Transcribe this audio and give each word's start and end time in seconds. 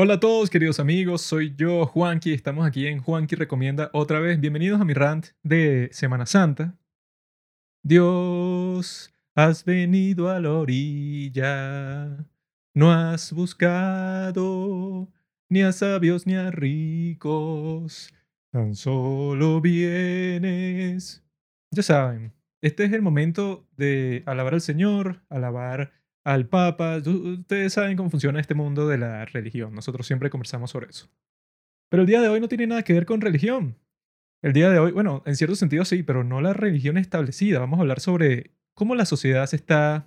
Hola 0.00 0.14
a 0.14 0.20
todos, 0.20 0.48
queridos 0.48 0.78
amigos. 0.78 1.22
Soy 1.22 1.56
yo, 1.56 1.84
Juanqui. 1.84 2.32
Estamos 2.32 2.64
aquí 2.64 2.86
en 2.86 3.00
Juanqui 3.00 3.34
Recomienda 3.34 3.90
otra 3.92 4.20
vez. 4.20 4.38
Bienvenidos 4.38 4.80
a 4.80 4.84
mi 4.84 4.94
rant 4.94 5.26
de 5.42 5.88
Semana 5.90 6.24
Santa. 6.24 6.78
Dios, 7.82 9.12
has 9.34 9.64
venido 9.64 10.30
a 10.30 10.38
la 10.38 10.52
orilla. 10.52 12.16
No 12.74 12.92
has 12.92 13.32
buscado 13.32 15.08
ni 15.48 15.62
a 15.62 15.72
sabios 15.72 16.28
ni 16.28 16.36
a 16.36 16.52
ricos. 16.52 18.14
Tan 18.52 18.76
solo 18.76 19.60
vienes. 19.60 21.24
Ya 21.72 21.82
saben, 21.82 22.32
este 22.62 22.84
es 22.84 22.92
el 22.92 23.02
momento 23.02 23.66
de 23.76 24.22
alabar 24.26 24.54
al 24.54 24.60
Señor, 24.60 25.22
alabar 25.28 25.97
al 26.28 26.46
Papa. 26.46 26.98
Ustedes 26.98 27.72
saben 27.72 27.96
cómo 27.96 28.10
funciona 28.10 28.38
este 28.38 28.54
mundo 28.54 28.86
de 28.86 28.98
la 28.98 29.24
religión. 29.24 29.74
Nosotros 29.74 30.06
siempre 30.06 30.28
conversamos 30.28 30.70
sobre 30.70 30.90
eso. 30.90 31.08
Pero 31.88 32.02
el 32.02 32.06
día 32.06 32.20
de 32.20 32.28
hoy 32.28 32.38
no 32.38 32.48
tiene 32.48 32.66
nada 32.66 32.82
que 32.82 32.92
ver 32.92 33.06
con 33.06 33.22
religión. 33.22 33.78
El 34.42 34.52
día 34.52 34.68
de 34.68 34.78
hoy, 34.78 34.92
bueno, 34.92 35.22
en 35.24 35.36
cierto 35.36 35.56
sentido 35.56 35.86
sí, 35.86 36.02
pero 36.02 36.24
no 36.24 36.42
la 36.42 36.52
religión 36.52 36.98
establecida. 36.98 37.60
Vamos 37.60 37.78
a 37.78 37.80
hablar 37.80 38.00
sobre 38.00 38.52
cómo 38.74 38.94
la 38.94 39.06
sociedad 39.06 39.46
se 39.46 39.56
está 39.56 40.06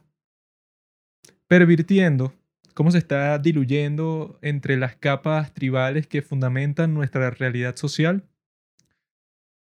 pervirtiendo, 1.48 2.36
cómo 2.76 2.92
se 2.92 3.00
está 3.00 3.40
diluyendo 3.40 4.38
entre 4.44 4.78
las 4.78 4.96
capas 4.96 5.56
tribales 5.56 6.06
que 6.06 6.22
fundamentan 6.22 6.94
nuestra 6.94 7.32
realidad 7.32 7.76
social. 7.78 8.30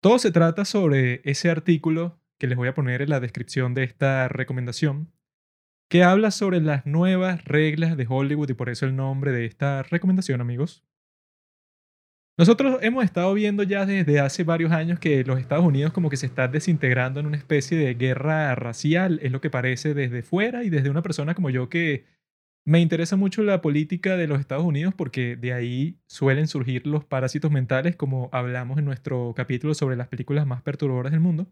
Todo 0.02 0.20
se 0.20 0.32
trata 0.32 0.66
sobre 0.66 1.22
ese 1.24 1.50
artículo 1.50 2.20
que 2.38 2.48
les 2.48 2.58
voy 2.58 2.68
a 2.68 2.74
poner 2.74 3.02
en 3.02 3.10
la 3.10 3.22
descripción 3.22 3.74
de 3.74 3.84
esta 3.84 4.28
recomendación, 4.28 5.14
que 5.92 6.04
habla 6.04 6.32
sobre 6.32 6.62
las 6.62 6.86
nuevas 6.86 7.44
reglas 7.44 7.98
de 7.98 8.06
Hollywood 8.08 8.50
y 8.50 8.54
por 8.54 8.70
eso 8.70 8.86
el 8.86 8.96
nombre 8.96 9.34
de 9.34 9.44
esta 9.44 9.84
recomendación, 9.84 10.40
amigos. 10.40 10.86
Nosotros 12.38 12.80
hemos 12.82 13.04
estado 13.04 13.34
viendo 13.34 13.64
ya 13.64 13.86
desde 13.86 14.22
hace 14.22 14.46
varios 14.46 14.72
años 14.72 15.00
que 15.00 15.26
los 15.26 15.38
Estados 15.38 15.66
Unidos 15.66 15.92
como 15.92 16.10
que 16.10 16.16
se 16.16 16.28
está 16.28 16.48
desintegrando 16.48 17.20
en 17.20 17.26
una 17.26 17.36
especie 17.36 17.78
de 17.78 17.94
guerra 17.96 18.56
racial, 18.56 19.20
es 19.22 19.34
lo 19.34 19.42
que 19.42 19.50
parece 19.50 19.94
desde 19.94 20.24
fuera 20.24 20.64
y 20.64 20.70
desde 20.70 20.90
una 20.90 21.02
persona 21.02 21.36
como 21.36 21.50
yo 21.50 21.68
que 21.68 22.06
me 22.64 22.80
interesa 22.80 23.18
mucho 23.18 23.44
la 23.44 23.62
política 23.62 24.16
de 24.16 24.28
los 24.28 24.40
Estados 24.40 24.64
Unidos 24.64 24.94
porque 24.96 25.36
de 25.36 25.52
ahí 25.52 26.00
suelen 26.08 26.48
surgir 26.48 26.88
los 26.88 27.04
parásitos 27.04 27.52
mentales 27.52 27.98
como 27.98 28.30
hablamos 28.32 28.80
en 28.80 28.86
nuestro 28.86 29.34
capítulo 29.36 29.74
sobre 29.74 29.98
las 29.98 30.08
películas 30.08 30.48
más 30.48 30.62
perturbadoras 30.62 31.12
del 31.12 31.20
mundo 31.20 31.48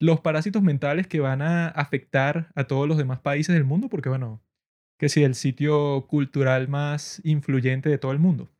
los 0.00 0.20
parásitos 0.20 0.62
mentales 0.62 1.06
que 1.06 1.20
van 1.20 1.42
a 1.42 1.68
afectar 1.68 2.50
a 2.54 2.64
todos 2.64 2.88
los 2.88 2.98
demás 2.98 3.20
países 3.20 3.54
del 3.54 3.64
mundo, 3.64 3.88
porque 3.88 4.08
bueno, 4.08 4.42
que 4.98 5.08
si 5.08 5.22
el 5.22 5.34
sitio 5.34 6.06
cultural 6.06 6.68
más 6.68 7.20
influyente 7.24 7.88
de 7.88 7.98
todo 7.98 8.12
el 8.12 8.18
mundo. 8.18 8.50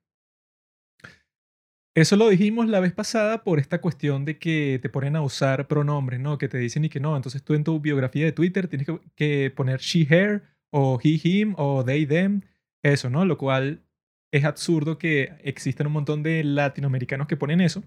Eso 1.96 2.16
lo 2.16 2.28
dijimos 2.28 2.68
la 2.68 2.80
vez 2.80 2.92
pasada 2.92 3.44
por 3.44 3.60
esta 3.60 3.80
cuestión 3.80 4.24
de 4.24 4.36
que 4.38 4.80
te 4.82 4.88
ponen 4.88 5.14
a 5.14 5.22
usar 5.22 5.68
pronombres, 5.68 6.18
¿no? 6.18 6.38
Que 6.38 6.48
te 6.48 6.58
dicen 6.58 6.84
y 6.84 6.88
que 6.88 6.98
no. 6.98 7.14
Entonces 7.14 7.44
tú 7.44 7.54
en 7.54 7.62
tu 7.62 7.78
biografía 7.78 8.24
de 8.24 8.32
Twitter 8.32 8.66
tienes 8.66 8.88
que, 8.88 8.98
que 9.14 9.52
poner 9.54 9.78
she, 9.78 10.04
her, 10.10 10.42
o 10.70 10.98
he, 11.02 11.20
him, 11.22 11.54
o 11.56 11.84
they, 11.84 12.04
them. 12.04 12.42
Eso, 12.82 13.10
¿no? 13.10 13.24
Lo 13.24 13.38
cual 13.38 13.84
es 14.32 14.44
absurdo 14.44 14.98
que 14.98 15.34
existan 15.44 15.86
un 15.86 15.92
montón 15.92 16.24
de 16.24 16.42
latinoamericanos 16.42 17.28
que 17.28 17.36
ponen 17.36 17.60
eso. 17.60 17.84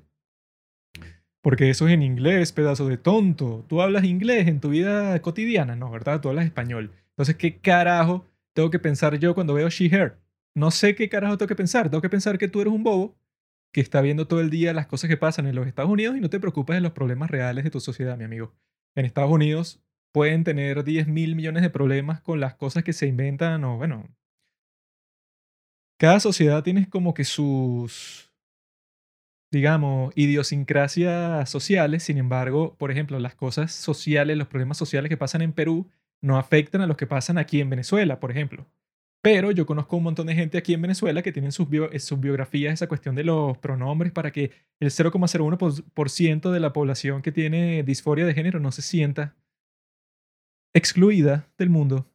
Porque 1.48 1.70
eso 1.70 1.88
es 1.88 1.94
en 1.94 2.04
inglés, 2.04 2.52
pedazo 2.52 2.90
de 2.90 2.98
tonto. 2.98 3.64
Tú 3.70 3.82
hablas 3.82 4.04
inglés 4.04 4.50
en 4.50 4.60
tu 4.60 4.68
vida 4.68 5.18
cotidiana, 5.22 5.78
no, 5.78 5.90
¿verdad? 5.90 6.20
Tú 6.20 6.28
hablas 6.28 6.44
español. 6.44 6.92
Entonces, 7.12 7.38
¿qué 7.38 7.62
carajo 7.62 8.26
tengo 8.52 8.70
que 8.70 8.80
pensar 8.80 9.18
yo 9.18 9.34
cuando 9.34 9.54
veo 9.54 9.70
she, 9.70 9.86
her? 9.86 10.20
No 10.54 10.72
sé 10.72 10.94
qué 10.94 11.08
carajo 11.08 11.38
tengo 11.38 11.48
que 11.48 11.56
pensar. 11.56 11.90
Tengo 11.90 12.02
que 12.02 12.10
pensar 12.10 12.38
que 12.38 12.50
tú 12.50 12.60
eres 12.60 12.74
un 12.74 12.84
bobo 12.84 13.16
que 13.72 13.80
está 13.80 14.02
viendo 14.02 14.28
todo 14.28 14.42
el 14.42 14.50
día 14.50 14.74
las 14.74 14.88
cosas 14.88 15.10
que 15.10 15.16
pasan 15.16 15.48
en 15.48 15.56
los 15.56 15.68
Estados 15.68 15.90
Unidos 15.90 16.18
y 16.18 16.20
no 16.20 16.30
te 16.30 16.42
preocupas 16.42 16.76
de 16.76 16.82
los 16.82 16.92
problemas 16.92 17.32
reales 17.32 17.64
de 17.64 17.72
tu 17.72 17.80
sociedad, 17.80 18.18
mi 18.18 18.26
amigo. 18.26 18.54
En 18.94 19.06
Estados 19.06 19.32
Unidos 19.32 19.82
pueden 20.12 20.44
tener 20.44 20.84
10 20.84 21.08
mil 21.08 21.38
millones 21.38 21.64
de 21.64 21.70
problemas 21.70 22.20
con 22.20 22.42
las 22.42 22.56
cosas 22.56 22.84
que 22.84 22.92
se 22.92 23.08
inventan 23.08 23.64
o, 23.64 23.78
bueno, 23.78 24.04
cada 25.98 26.20
sociedad 26.20 26.62
tiene 26.62 26.90
como 26.90 27.14
que 27.14 27.24
sus 27.24 28.27
digamos, 29.52 30.12
idiosincrasias 30.16 31.50
sociales, 31.50 32.04
sin 32.04 32.18
embargo, 32.18 32.76
por 32.78 32.92
ejemplo, 32.92 33.20
las 33.20 33.36
cosas 33.36 33.72
sociales, 33.72 34.38
los 34.38 34.48
problemas 34.48 34.78
sociales 34.78 35.10
que 35.10 35.18
pasan 35.18 35.42
en 35.42 35.54
Perú 35.54 35.90
no 36.22 36.38
afectan 36.38 36.82
a 36.82 36.88
los 36.88 36.98
que 36.98 37.08
pasan 37.08 37.38
aquí 37.38 37.62
en 37.62 37.70
Venezuela, 37.70 38.20
por 38.20 38.32
ejemplo. 38.32 38.68
Pero 39.22 39.52
yo 39.52 39.66
conozco 39.66 39.98
un 39.98 40.04
montón 40.04 40.28
de 40.28 40.36
gente 40.36 40.58
aquí 40.58 40.74
en 40.74 40.82
Venezuela 40.82 41.22
que 41.22 41.32
tienen 41.32 41.52
sus, 41.52 41.70
bio, 41.70 41.90
sus 42.00 42.20
biografías 42.20 42.74
esa 42.74 42.88
cuestión 42.88 43.16
de 43.16 43.24
los 43.24 43.58
pronombres 43.58 44.12
para 44.12 44.32
que 44.32 44.52
el 44.80 44.90
0,01% 44.90 46.52
de 46.52 46.60
la 46.60 46.74
población 46.74 47.22
que 47.22 47.32
tiene 47.32 47.84
disforia 47.84 48.26
de 48.26 48.34
género 48.34 48.60
no 48.60 48.72
se 48.72 48.82
sienta 48.82 49.36
excluida 50.74 51.50
del 51.58 51.70
mundo 51.70 52.08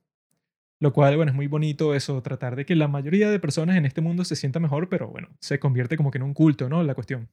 lo 0.83 0.93
cual, 0.93 1.15
bueno, 1.15 1.31
es 1.31 1.37
muy 1.37 1.47
bonito 1.47 1.95
eso, 1.95 2.21
tratar 2.23 2.57
de 2.57 2.67
que 2.67 2.75
la 2.75 2.89
mayoría 2.89 3.31
de 3.31 3.39
personas 3.39 3.77
en 3.77 3.87
este 3.87 4.01
mundo 4.01 4.25
se 4.25 4.35
sienta 4.35 4.59
mejor, 4.59 4.89
pero 4.89 5.07
bueno, 5.07 5.29
se 5.39 5.61
convierte 5.61 5.97
como 5.97 6.11
que 6.11 6.19
en 6.19 6.25
un 6.25 6.35
culto, 6.35 6.69
¿no? 6.69 6.83
La 6.83 6.97
cuestión. 6.97 7.31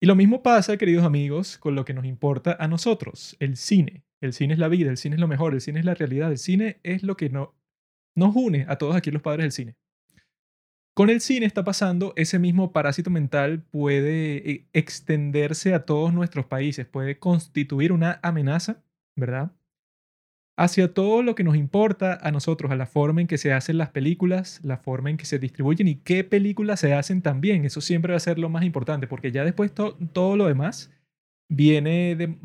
Y 0.00 0.06
lo 0.06 0.14
mismo 0.14 0.42
pasa, 0.42 0.78
queridos 0.78 1.04
amigos, 1.04 1.58
con 1.58 1.74
lo 1.74 1.84
que 1.84 1.92
nos 1.92 2.06
importa 2.06 2.56
a 2.58 2.66
nosotros, 2.66 3.36
el 3.40 3.58
cine. 3.58 4.04
El 4.22 4.32
cine 4.32 4.54
es 4.54 4.58
la 4.58 4.68
vida, 4.68 4.88
el 4.88 4.96
cine 4.96 5.16
es 5.16 5.20
lo 5.20 5.28
mejor, 5.28 5.52
el 5.52 5.60
cine 5.60 5.80
es 5.80 5.84
la 5.84 5.92
realidad, 5.92 6.30
el 6.30 6.38
cine 6.38 6.80
es 6.82 7.02
lo 7.02 7.18
que 7.18 7.28
no, 7.28 7.54
nos 8.16 8.34
une 8.34 8.64
a 8.70 8.78
todos 8.78 8.96
aquí 8.96 9.10
los 9.10 9.20
padres 9.20 9.44
del 9.44 9.52
cine. 9.52 9.76
Con 10.94 11.10
el 11.10 11.20
cine 11.20 11.44
está 11.44 11.62
pasando, 11.62 12.14
ese 12.16 12.38
mismo 12.38 12.72
parásito 12.72 13.10
mental 13.10 13.64
puede 13.70 14.50
eh, 14.50 14.66
extenderse 14.72 15.74
a 15.74 15.84
todos 15.84 16.14
nuestros 16.14 16.46
países, 16.46 16.86
puede 16.86 17.18
constituir 17.18 17.92
una 17.92 18.18
amenaza, 18.22 18.82
¿verdad? 19.14 19.52
Hacia 20.56 20.94
todo 20.94 21.22
lo 21.22 21.34
que 21.34 21.44
nos 21.44 21.56
importa 21.56 22.18
a 22.22 22.30
nosotros, 22.32 22.72
a 22.72 22.76
la 22.76 22.86
forma 22.86 23.20
en 23.20 23.26
que 23.26 23.38
se 23.38 23.52
hacen 23.52 23.76
las 23.78 23.90
películas, 23.90 24.60
la 24.62 24.78
forma 24.78 25.10
en 25.10 25.18
que 25.18 25.26
se 25.26 25.38
distribuyen 25.38 25.86
y 25.86 25.96
qué 25.96 26.24
películas 26.24 26.80
se 26.80 26.94
hacen 26.94 27.20
también. 27.22 27.64
Eso 27.64 27.80
siempre 27.80 28.12
va 28.12 28.16
a 28.16 28.20
ser 28.20 28.38
lo 28.38 28.48
más 28.48 28.64
importante, 28.64 29.06
porque 29.06 29.30
ya 29.32 29.44
después 29.44 29.72
todo 29.74 30.36
lo 30.36 30.46
demás 30.46 30.90
viene 31.48 32.16
de 32.16 32.36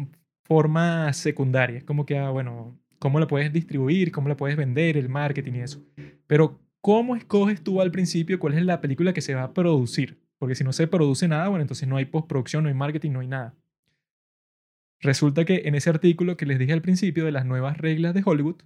forma 0.43 1.11
secundaria. 1.13 1.85
Como 1.85 2.05
que, 2.05 2.17
ah, 2.17 2.29
bueno, 2.29 2.77
cómo 2.99 3.19
la 3.19 3.27
puedes 3.27 3.53
distribuir, 3.53 4.11
cómo 4.11 4.27
la 4.27 4.37
puedes 4.37 4.57
vender, 4.57 4.97
el 4.97 5.09
marketing 5.09 5.53
y 5.53 5.59
eso. 5.61 5.81
Pero, 6.27 6.59
¿cómo 6.81 7.15
escoges 7.15 7.63
tú 7.63 7.81
al 7.81 7.91
principio 7.91 8.39
cuál 8.39 8.55
es 8.55 8.65
la 8.65 8.81
película 8.81 9.13
que 9.13 9.21
se 9.21 9.35
va 9.35 9.43
a 9.43 9.53
producir? 9.53 10.19
Porque 10.37 10.55
si 10.55 10.63
no 10.63 10.73
se 10.73 10.87
produce 10.87 11.27
nada, 11.27 11.47
bueno, 11.47 11.61
entonces 11.61 11.87
no 11.87 11.97
hay 11.97 12.05
postproducción, 12.05 12.63
no 12.63 12.69
hay 12.69 12.75
marketing, 12.75 13.11
no 13.11 13.19
hay 13.21 13.27
nada. 13.27 13.55
Resulta 15.01 15.45
que 15.45 15.63
en 15.65 15.75
ese 15.75 15.89
artículo 15.89 16.37
que 16.37 16.45
les 16.45 16.59
dije 16.59 16.73
al 16.73 16.83
principio 16.83 17.25
de 17.25 17.31
las 17.31 17.45
nuevas 17.45 17.77
reglas 17.77 18.13
de 18.13 18.21
Hollywood, 18.23 18.61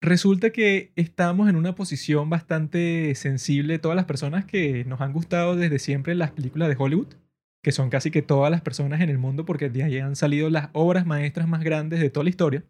resulta 0.00 0.50
que 0.50 0.92
estamos 0.96 1.48
en 1.50 1.56
una 1.56 1.74
posición 1.74 2.30
bastante 2.30 3.14
sensible 3.14 3.78
todas 3.78 3.96
las 3.96 4.06
personas 4.06 4.46
que 4.46 4.84
nos 4.86 5.00
han 5.02 5.12
gustado 5.12 5.54
desde 5.54 5.78
siempre 5.78 6.14
las 6.14 6.30
películas 6.30 6.68
de 6.68 6.76
Hollywood, 6.78 7.14
que 7.62 7.72
son 7.72 7.90
casi 7.90 8.10
que 8.10 8.22
todas 8.22 8.50
las 8.50 8.62
personas 8.62 9.00
en 9.02 9.10
el 9.10 9.18
mundo 9.18 9.44
porque 9.44 9.68
de 9.68 9.82
ahí 9.82 9.98
han 9.98 10.16
salido 10.16 10.48
las 10.48 10.70
obras 10.72 11.04
maestras 11.04 11.46
más 11.46 11.62
grandes 11.62 12.00
de 12.00 12.08
toda 12.08 12.24
la 12.24 12.30
historia. 12.30 12.64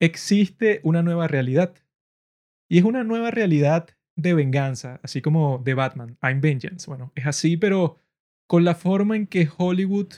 Existe 0.00 0.80
una 0.82 1.02
nueva 1.02 1.28
realidad. 1.28 1.74
Y 2.68 2.78
es 2.78 2.84
una 2.84 3.04
nueva 3.04 3.30
realidad 3.30 3.88
de 4.16 4.34
venganza, 4.34 4.98
así 5.02 5.20
como 5.20 5.58
de 5.58 5.74
Batman, 5.74 6.16
I'm 6.22 6.40
Vengeance. 6.40 6.86
Bueno, 6.86 7.12
es 7.14 7.26
así, 7.26 7.56
pero 7.56 8.00
con 8.46 8.64
la 8.64 8.74
forma 8.74 9.16
en 9.16 9.26
que 9.26 9.48
Hollywood 9.56 10.12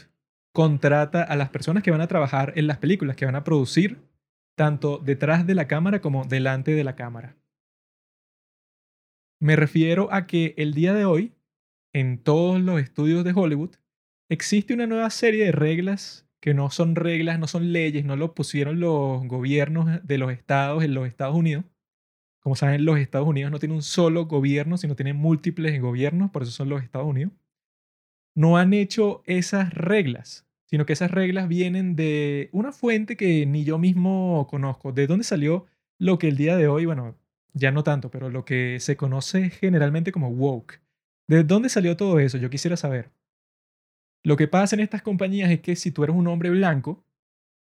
contrata 0.53 1.22
a 1.22 1.37
las 1.37 1.50
personas 1.50 1.83
que 1.83 1.91
van 1.91 2.00
a 2.00 2.09
trabajar 2.09 2.53
en 2.56 2.66
las 2.66 2.78
películas, 2.78 3.16
que 3.16 3.25
van 3.25 3.37
a 3.37 3.44
producir, 3.44 3.99
tanto 4.56 4.99
detrás 4.99 5.47
de 5.47 5.55
la 5.55 5.69
cámara 5.69 6.00
como 6.00 6.25
delante 6.25 6.72
de 6.72 6.84
la 6.84 6.97
cámara. 6.97 7.37
Me 9.41 9.54
refiero 9.54 10.13
a 10.13 10.27
que 10.27 10.54
el 10.59 10.75
día 10.75 10.95
de 10.95 11.04
hoy, 11.04 11.33
en 11.92 12.19
todos 12.19 12.60
los 12.60 12.80
estudios 12.80 13.25
de 13.25 13.33
Hollywood, 13.34 13.77
existe 14.28 14.75
una 14.75 14.86
nueva 14.86 15.10
serie 15.10 15.45
de 15.45 15.53
reglas 15.53 16.27
que 16.41 16.54
no 16.54 16.71
son 16.71 16.97
reglas, 16.97 17.39
no 17.39 17.47
son 17.47 17.72
leyes, 17.72 18.04
no 18.04 18.16
lo 18.16 18.34
pusieron 18.34 18.80
los 18.80 19.27
gobiernos 19.27 20.04
de 20.07 20.19
los 20.19 20.33
estados 20.33 20.83
en 20.84 20.95
los 20.95 21.07
Estados 21.07 21.36
Unidos. 21.36 21.65
Como 22.41 22.57
saben, 22.57 22.84
los 22.84 22.98
Estados 22.98 23.28
Unidos 23.28 23.51
no 23.53 23.59
tienen 23.59 23.77
un 23.77 23.83
solo 23.83 24.27
gobierno, 24.27 24.77
sino 24.77 24.97
tienen 24.97 25.16
múltiples 25.16 25.80
gobiernos, 25.80 26.30
por 26.30 26.42
eso 26.42 26.53
son 26.53 26.69
los 26.69 26.83
Estados 26.83 27.07
Unidos 27.07 27.33
no 28.39 28.57
han 28.57 28.73
hecho 28.73 29.25
esas 29.27 29.75
reglas, 29.75 30.47
sino 30.65 30.87
que 30.87 30.93
esas 30.93 31.11
reglas 31.11 31.49
vienen 31.49 31.97
de 31.97 32.51
una 32.53 32.71
fuente 32.71 33.17
que 33.17 33.45
ni 33.47 33.65
yo 33.65 33.79
mismo 33.79 34.47
conozco. 34.49 34.93
¿De 34.93 35.09
dónde 35.09 35.25
salió 35.25 35.67
lo 35.99 36.21
que 36.21 36.29
el 36.29 36.37
día 36.37 36.57
de 36.57 36.69
hoy, 36.69 36.87
bueno, 36.87 37.17
ya 37.53 37.73
no 37.73 37.83
tanto, 37.83 38.13
pero 38.13 38.31
lo 38.31 38.45
que 38.45 38.79
se 38.79 38.97
conoce 38.97 39.51
generalmente 39.51 40.13
como 40.13 40.29
woke? 40.29 40.81
¿De 41.27 41.43
dónde 41.43 41.69
salió 41.69 41.97
todo 41.97 42.21
eso? 42.21 42.39
Yo 42.39 42.49
quisiera 42.49 42.77
saber. 42.77 43.11
Lo 44.23 44.37
que 44.37 44.47
pasa 44.47 44.77
en 44.77 44.81
estas 44.83 45.03
compañías 45.03 45.51
es 45.51 45.59
que 45.59 45.75
si 45.75 45.91
tú 45.91 46.05
eres 46.05 46.15
un 46.15 46.29
hombre 46.29 46.51
blanco, 46.51 47.05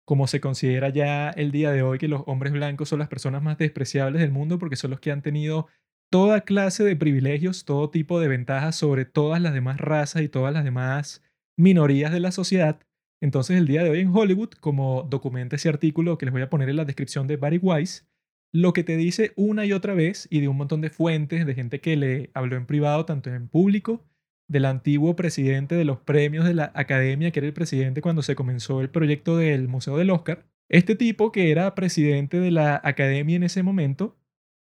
como 0.06 0.26
se 0.26 0.40
considera 0.40 0.88
ya 0.88 1.28
el 1.28 1.52
día 1.52 1.72
de 1.72 1.82
hoy 1.82 1.98
que 1.98 2.08
los 2.08 2.22
hombres 2.24 2.54
blancos 2.54 2.88
son 2.88 3.00
las 3.00 3.08
personas 3.08 3.42
más 3.42 3.58
despreciables 3.58 4.22
del 4.22 4.30
mundo 4.30 4.58
porque 4.58 4.76
son 4.76 4.92
los 4.92 5.00
que 5.00 5.10
han 5.12 5.20
tenido 5.20 5.66
toda 6.14 6.42
clase 6.42 6.84
de 6.84 6.94
privilegios, 6.94 7.64
todo 7.64 7.90
tipo 7.90 8.20
de 8.20 8.28
ventajas 8.28 8.76
sobre 8.76 9.04
todas 9.04 9.42
las 9.42 9.52
demás 9.52 9.80
razas 9.80 10.22
y 10.22 10.28
todas 10.28 10.54
las 10.54 10.62
demás 10.62 11.24
minorías 11.56 12.12
de 12.12 12.20
la 12.20 12.30
sociedad. 12.30 12.78
Entonces 13.20 13.58
el 13.58 13.66
día 13.66 13.82
de 13.82 13.90
hoy 13.90 13.98
en 13.98 14.14
Hollywood, 14.14 14.50
como 14.60 15.02
documenta 15.10 15.56
ese 15.56 15.68
artículo 15.68 16.16
que 16.16 16.26
les 16.26 16.32
voy 16.32 16.42
a 16.42 16.48
poner 16.48 16.68
en 16.68 16.76
la 16.76 16.84
descripción 16.84 17.26
de 17.26 17.36
Barry 17.36 17.58
Weiss, 17.58 18.06
lo 18.52 18.72
que 18.72 18.84
te 18.84 18.96
dice 18.96 19.32
una 19.34 19.66
y 19.66 19.72
otra 19.72 19.92
vez 19.92 20.28
y 20.30 20.38
de 20.38 20.46
un 20.46 20.56
montón 20.56 20.82
de 20.82 20.90
fuentes, 20.90 21.44
de 21.44 21.54
gente 21.56 21.80
que 21.80 21.96
le 21.96 22.30
habló 22.32 22.54
en 22.54 22.66
privado, 22.66 23.04
tanto 23.04 23.34
en 23.34 23.48
público, 23.48 24.04
del 24.46 24.66
antiguo 24.66 25.16
presidente 25.16 25.74
de 25.74 25.84
los 25.84 25.98
premios 25.98 26.44
de 26.44 26.54
la 26.54 26.70
academia, 26.76 27.32
que 27.32 27.40
era 27.40 27.48
el 27.48 27.54
presidente 27.54 28.02
cuando 28.02 28.22
se 28.22 28.36
comenzó 28.36 28.82
el 28.82 28.88
proyecto 28.88 29.36
del 29.36 29.66
Museo 29.66 29.96
del 29.96 30.10
Oscar. 30.10 30.46
Este 30.68 30.94
tipo, 30.94 31.32
que 31.32 31.50
era 31.50 31.74
presidente 31.74 32.38
de 32.38 32.52
la 32.52 32.80
academia 32.84 33.34
en 33.34 33.42
ese 33.42 33.64
momento, 33.64 34.16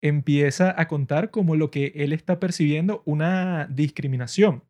empieza 0.02 0.74
a 0.80 0.88
contar 0.88 1.30
como 1.30 1.56
lo 1.56 1.70
que 1.70 1.92
él 1.96 2.12
está 2.12 2.38
percibiendo 2.38 3.02
una 3.04 3.66
discriminación 3.66 4.62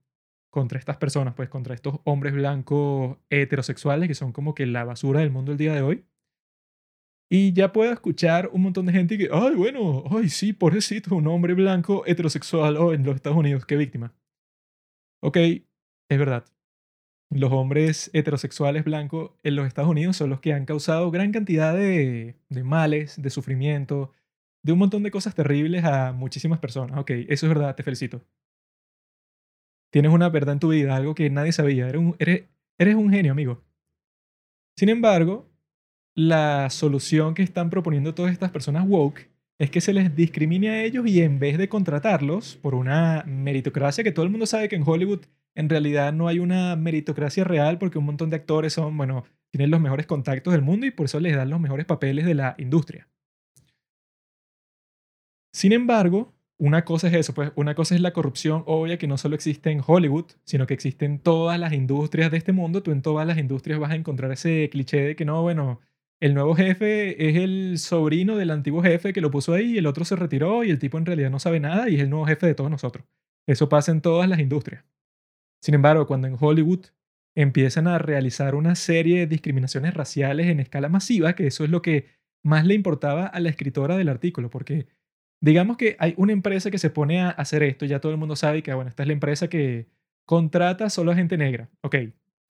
contra 0.50 0.78
estas 0.78 0.96
personas, 0.96 1.34
pues 1.34 1.48
contra 1.48 1.74
estos 1.74 2.00
hombres 2.04 2.32
blancos 2.32 3.18
heterosexuales 3.28 4.08
que 4.08 4.14
son 4.14 4.32
como 4.32 4.54
que 4.54 4.66
la 4.66 4.84
basura 4.84 5.20
del 5.20 5.30
mundo 5.30 5.52
el 5.52 5.58
día 5.58 5.74
de 5.74 5.82
hoy. 5.82 6.04
Y 7.28 7.52
ya 7.52 7.72
puedo 7.72 7.92
escuchar 7.92 8.48
un 8.52 8.62
montón 8.62 8.86
de 8.86 8.92
gente 8.92 9.18
que, 9.18 9.28
ay, 9.32 9.54
bueno, 9.54 10.04
ay, 10.10 10.28
sí, 10.28 10.52
pobrecito, 10.52 11.14
un 11.16 11.26
hombre 11.26 11.54
blanco 11.54 12.04
heterosexual 12.06 12.76
oh, 12.76 12.94
en 12.94 13.04
los 13.04 13.16
Estados 13.16 13.36
Unidos, 13.36 13.66
qué 13.66 13.76
víctima. 13.76 14.14
Ok, 15.22 15.36
es 15.36 16.18
verdad. 16.18 16.44
Los 17.30 17.52
hombres 17.52 18.10
heterosexuales 18.14 18.84
blancos 18.84 19.32
en 19.42 19.56
los 19.56 19.66
Estados 19.66 19.90
Unidos 19.90 20.16
son 20.16 20.30
los 20.30 20.40
que 20.40 20.52
han 20.52 20.64
causado 20.64 21.10
gran 21.10 21.32
cantidad 21.32 21.74
de, 21.74 22.36
de 22.48 22.64
males, 22.64 23.20
de 23.20 23.30
sufrimiento, 23.30 24.12
de 24.66 24.72
un 24.72 24.80
montón 24.80 25.04
de 25.04 25.12
cosas 25.12 25.32
terribles 25.32 25.84
a 25.84 26.12
muchísimas 26.12 26.58
personas. 26.58 26.98
Ok, 26.98 27.12
eso 27.28 27.46
es 27.46 27.48
verdad, 27.48 27.76
te 27.76 27.84
felicito. 27.84 28.20
Tienes 29.92 30.10
una 30.10 30.28
verdad 30.28 30.54
en 30.54 30.58
tu 30.58 30.70
vida, 30.70 30.96
algo 30.96 31.14
que 31.14 31.30
nadie 31.30 31.52
sabía. 31.52 31.86
Eres 31.88 32.96
un, 32.96 33.10
genio, 33.10 33.30
amigo. 33.30 33.62
Sin 34.76 34.88
embargo, 34.88 35.48
la 36.16 36.68
solución 36.68 37.34
que 37.34 37.44
están 37.44 37.70
proponiendo 37.70 38.12
todas 38.12 38.32
estas 38.32 38.50
personas 38.50 38.84
woke 38.88 39.30
es 39.60 39.70
que 39.70 39.80
se 39.80 39.92
les 39.92 40.16
discrimine 40.16 40.68
a 40.70 40.82
ellos 40.82 41.06
y 41.06 41.22
en 41.22 41.38
vez 41.38 41.58
de 41.58 41.68
contratarlos 41.68 42.56
por 42.56 42.74
una 42.74 43.22
meritocracia, 43.24 44.02
que 44.02 44.10
todo 44.10 44.24
el 44.24 44.32
mundo 44.32 44.46
sabe 44.46 44.68
que 44.68 44.74
en 44.74 44.82
Hollywood 44.84 45.26
en 45.54 45.68
realidad 45.68 46.12
no 46.12 46.26
hay 46.26 46.40
una 46.40 46.74
meritocracia 46.74 47.44
real 47.44 47.78
porque 47.78 47.98
un 47.98 48.06
montón 48.06 48.30
de 48.30 48.36
actores 48.36 48.72
son, 48.72 48.96
bueno, 48.96 49.24
tienen 49.52 49.70
los 49.70 49.80
mejores 49.80 50.06
contactos 50.06 50.52
del 50.52 50.62
mundo 50.62 50.86
y 50.86 50.90
por 50.90 51.06
eso 51.06 51.20
les 51.20 51.36
dan 51.36 51.50
los 51.50 51.60
mejores 51.60 51.86
papeles 51.86 52.26
de 52.26 52.34
la 52.34 52.56
industria. 52.58 53.08
Sin 55.56 55.72
embargo, 55.72 56.34
una 56.58 56.84
cosa 56.84 57.08
es 57.08 57.14
eso, 57.14 57.32
pues 57.32 57.50
una 57.54 57.74
cosa 57.74 57.94
es 57.94 58.02
la 58.02 58.12
corrupción 58.12 58.62
obvia 58.66 58.98
que 58.98 59.06
no 59.06 59.16
solo 59.16 59.34
existe 59.34 59.70
en 59.70 59.80
Hollywood, 59.84 60.26
sino 60.44 60.66
que 60.66 60.74
existe 60.74 61.06
en 61.06 61.18
todas 61.18 61.58
las 61.58 61.72
industrias 61.72 62.30
de 62.30 62.36
este 62.36 62.52
mundo. 62.52 62.82
Tú 62.82 62.90
en 62.90 63.00
todas 63.00 63.26
las 63.26 63.38
industrias 63.38 63.78
vas 63.78 63.90
a 63.90 63.94
encontrar 63.94 64.30
ese 64.32 64.68
cliché 64.70 65.00
de 65.00 65.16
que 65.16 65.24
no, 65.24 65.40
bueno, 65.40 65.80
el 66.20 66.34
nuevo 66.34 66.54
jefe 66.54 67.30
es 67.30 67.36
el 67.36 67.78
sobrino 67.78 68.36
del 68.36 68.50
antiguo 68.50 68.82
jefe 68.82 69.14
que 69.14 69.22
lo 69.22 69.30
puso 69.30 69.54
ahí 69.54 69.78
el 69.78 69.86
otro 69.86 70.04
se 70.04 70.14
retiró 70.14 70.62
y 70.62 70.68
el 70.68 70.78
tipo 70.78 70.98
en 70.98 71.06
realidad 71.06 71.30
no 71.30 71.38
sabe 71.38 71.58
nada 71.58 71.88
y 71.88 71.94
es 71.94 72.02
el 72.02 72.10
nuevo 72.10 72.26
jefe 72.26 72.46
de 72.46 72.54
todos 72.54 72.70
nosotros. 72.70 73.06
Eso 73.46 73.70
pasa 73.70 73.92
en 73.92 74.02
todas 74.02 74.28
las 74.28 74.40
industrias. 74.40 74.84
Sin 75.62 75.74
embargo, 75.74 76.06
cuando 76.06 76.26
en 76.28 76.36
Hollywood 76.38 76.84
empiezan 77.34 77.88
a 77.88 77.96
realizar 77.96 78.56
una 78.56 78.74
serie 78.74 79.20
de 79.20 79.26
discriminaciones 79.26 79.94
raciales 79.94 80.48
en 80.48 80.60
escala 80.60 80.90
masiva, 80.90 81.34
que 81.34 81.46
eso 81.46 81.64
es 81.64 81.70
lo 81.70 81.80
que 81.80 82.08
más 82.44 82.66
le 82.66 82.74
importaba 82.74 83.24
a 83.24 83.40
la 83.40 83.48
escritora 83.48 83.96
del 83.96 84.10
artículo, 84.10 84.50
porque 84.50 84.86
Digamos 85.40 85.76
que 85.76 85.96
hay 85.98 86.14
una 86.16 86.32
empresa 86.32 86.70
que 86.70 86.78
se 86.78 86.90
pone 86.90 87.20
a 87.20 87.30
hacer 87.30 87.62
esto, 87.62 87.84
ya 87.84 88.00
todo 88.00 88.12
el 88.12 88.18
mundo 88.18 88.36
sabe 88.36 88.62
que, 88.62 88.72
bueno, 88.72 88.88
esta 88.88 89.02
es 89.02 89.06
la 89.06 89.12
empresa 89.12 89.48
que 89.48 89.86
contrata 90.24 90.90
solo 90.90 91.12
a 91.12 91.14
gente 91.14 91.36
negra. 91.36 91.68
Ok, 91.82 91.96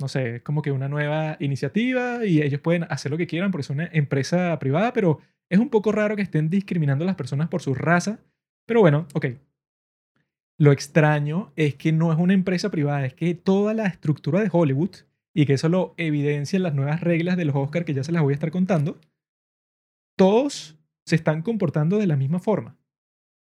no 0.00 0.08
sé, 0.08 0.36
es 0.36 0.42
como 0.42 0.62
que 0.62 0.72
una 0.72 0.88
nueva 0.88 1.36
iniciativa 1.40 2.24
y 2.24 2.42
ellos 2.42 2.60
pueden 2.60 2.84
hacer 2.84 3.10
lo 3.10 3.18
que 3.18 3.26
quieran 3.26 3.50
porque 3.50 3.62
es 3.62 3.70
una 3.70 3.88
empresa 3.92 4.58
privada, 4.58 4.92
pero 4.92 5.20
es 5.48 5.58
un 5.58 5.68
poco 5.68 5.92
raro 5.92 6.16
que 6.16 6.22
estén 6.22 6.48
discriminando 6.50 7.04
a 7.04 7.06
las 7.06 7.16
personas 7.16 7.48
por 7.48 7.62
su 7.62 7.74
raza. 7.74 8.20
Pero 8.66 8.80
bueno, 8.80 9.06
ok. 9.14 9.26
Lo 10.58 10.72
extraño 10.72 11.52
es 11.56 11.74
que 11.74 11.92
no 11.92 12.12
es 12.12 12.18
una 12.18 12.34
empresa 12.34 12.70
privada, 12.70 13.04
es 13.04 13.14
que 13.14 13.34
toda 13.34 13.74
la 13.74 13.86
estructura 13.86 14.40
de 14.40 14.48
Hollywood, 14.50 14.96
y 15.34 15.44
que 15.44 15.52
eso 15.52 15.68
lo 15.68 15.92
evidencian 15.98 16.62
las 16.62 16.74
nuevas 16.74 17.02
reglas 17.02 17.36
de 17.36 17.44
los 17.44 17.54
Oscars 17.54 17.84
que 17.84 17.92
ya 17.92 18.02
se 18.02 18.10
las 18.10 18.22
voy 18.22 18.32
a 18.32 18.34
estar 18.36 18.50
contando, 18.50 18.98
todos 20.16 20.75
se 21.06 21.16
están 21.16 21.42
comportando 21.42 21.98
de 21.98 22.06
la 22.06 22.16
misma 22.16 22.40
forma. 22.40 22.76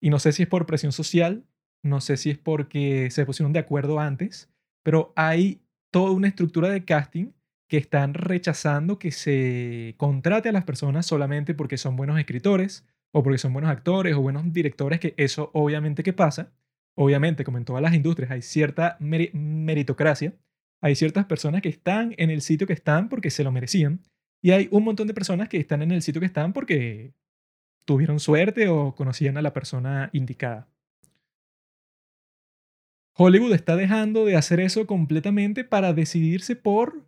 Y 0.00 0.10
no 0.10 0.18
sé 0.18 0.32
si 0.32 0.42
es 0.42 0.48
por 0.48 0.66
presión 0.66 0.92
social, 0.92 1.44
no 1.82 2.00
sé 2.00 2.16
si 2.16 2.30
es 2.30 2.38
porque 2.38 3.10
se 3.10 3.26
pusieron 3.26 3.52
de 3.52 3.58
acuerdo 3.58 4.00
antes, 4.00 4.50
pero 4.82 5.12
hay 5.16 5.60
toda 5.90 6.12
una 6.12 6.28
estructura 6.28 6.68
de 6.68 6.84
casting 6.84 7.32
que 7.68 7.76
están 7.76 8.14
rechazando 8.14 8.98
que 8.98 9.12
se 9.12 9.94
contrate 9.96 10.48
a 10.48 10.52
las 10.52 10.64
personas 10.64 11.06
solamente 11.06 11.54
porque 11.54 11.76
son 11.76 11.96
buenos 11.96 12.18
escritores 12.18 12.86
o 13.12 13.22
porque 13.22 13.38
son 13.38 13.52
buenos 13.52 13.70
actores 13.70 14.14
o 14.14 14.20
buenos 14.20 14.52
directores, 14.52 15.00
que 15.00 15.14
eso 15.16 15.50
obviamente 15.52 16.02
que 16.02 16.12
pasa. 16.12 16.52
Obviamente, 16.96 17.44
como 17.44 17.58
en 17.58 17.64
todas 17.64 17.82
las 17.82 17.94
industrias, 17.94 18.30
hay 18.30 18.42
cierta 18.42 18.96
meritocracia. 19.00 20.34
Hay 20.82 20.94
ciertas 20.96 21.26
personas 21.26 21.62
que 21.62 21.68
están 21.68 22.14
en 22.18 22.30
el 22.30 22.40
sitio 22.40 22.66
que 22.66 22.72
están 22.72 23.08
porque 23.08 23.30
se 23.30 23.44
lo 23.44 23.52
merecían. 23.52 24.00
Y 24.42 24.50
hay 24.50 24.68
un 24.70 24.84
montón 24.84 25.06
de 25.06 25.14
personas 25.14 25.48
que 25.48 25.58
están 25.58 25.82
en 25.82 25.92
el 25.92 26.02
sitio 26.02 26.20
que 26.20 26.26
están 26.26 26.52
porque 26.52 27.14
tuvieron 27.84 28.20
suerte 28.20 28.68
o 28.68 28.94
conocían 28.94 29.36
a 29.36 29.42
la 29.42 29.52
persona 29.52 30.10
indicada. 30.12 30.68
Hollywood 33.14 33.52
está 33.52 33.76
dejando 33.76 34.24
de 34.24 34.36
hacer 34.36 34.60
eso 34.60 34.86
completamente 34.86 35.64
para 35.64 35.92
decidirse 35.92 36.56
por 36.56 37.04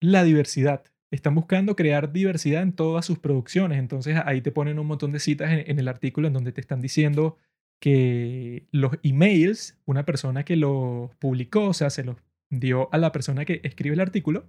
la 0.00 0.24
diversidad. 0.24 0.84
Están 1.10 1.34
buscando 1.34 1.76
crear 1.76 2.12
diversidad 2.12 2.62
en 2.62 2.72
todas 2.72 3.04
sus 3.04 3.18
producciones. 3.18 3.78
Entonces 3.78 4.16
ahí 4.24 4.40
te 4.40 4.52
ponen 4.52 4.78
un 4.78 4.86
montón 4.86 5.12
de 5.12 5.18
citas 5.18 5.50
en, 5.52 5.78
el 5.78 5.88
artículo 5.88 6.28
en 6.28 6.32
donde 6.32 6.52
te 6.52 6.60
están 6.60 6.80
diciendo 6.80 7.36
que 7.78 8.66
los 8.70 8.92
emails, 9.02 9.78
una 9.84 10.04
persona 10.04 10.44
que 10.44 10.56
los 10.56 11.14
publicó, 11.16 11.66
o 11.66 11.74
sea, 11.74 11.90
se 11.90 12.04
los 12.04 12.16
dio 12.48 12.88
a 12.92 12.98
la 12.98 13.12
persona 13.12 13.44
que 13.44 13.60
escribe 13.64 13.94
el 13.94 14.00
artículo, 14.00 14.48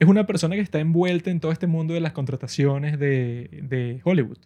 es 0.00 0.08
una 0.08 0.26
persona 0.26 0.56
que 0.56 0.62
está 0.62 0.80
envuelta 0.80 1.30
en 1.30 1.40
todo 1.40 1.52
este 1.52 1.66
mundo 1.66 1.92
de 1.94 2.00
las 2.00 2.12
contrataciones 2.12 2.98
de, 2.98 4.00
Hollywood. 4.02 4.38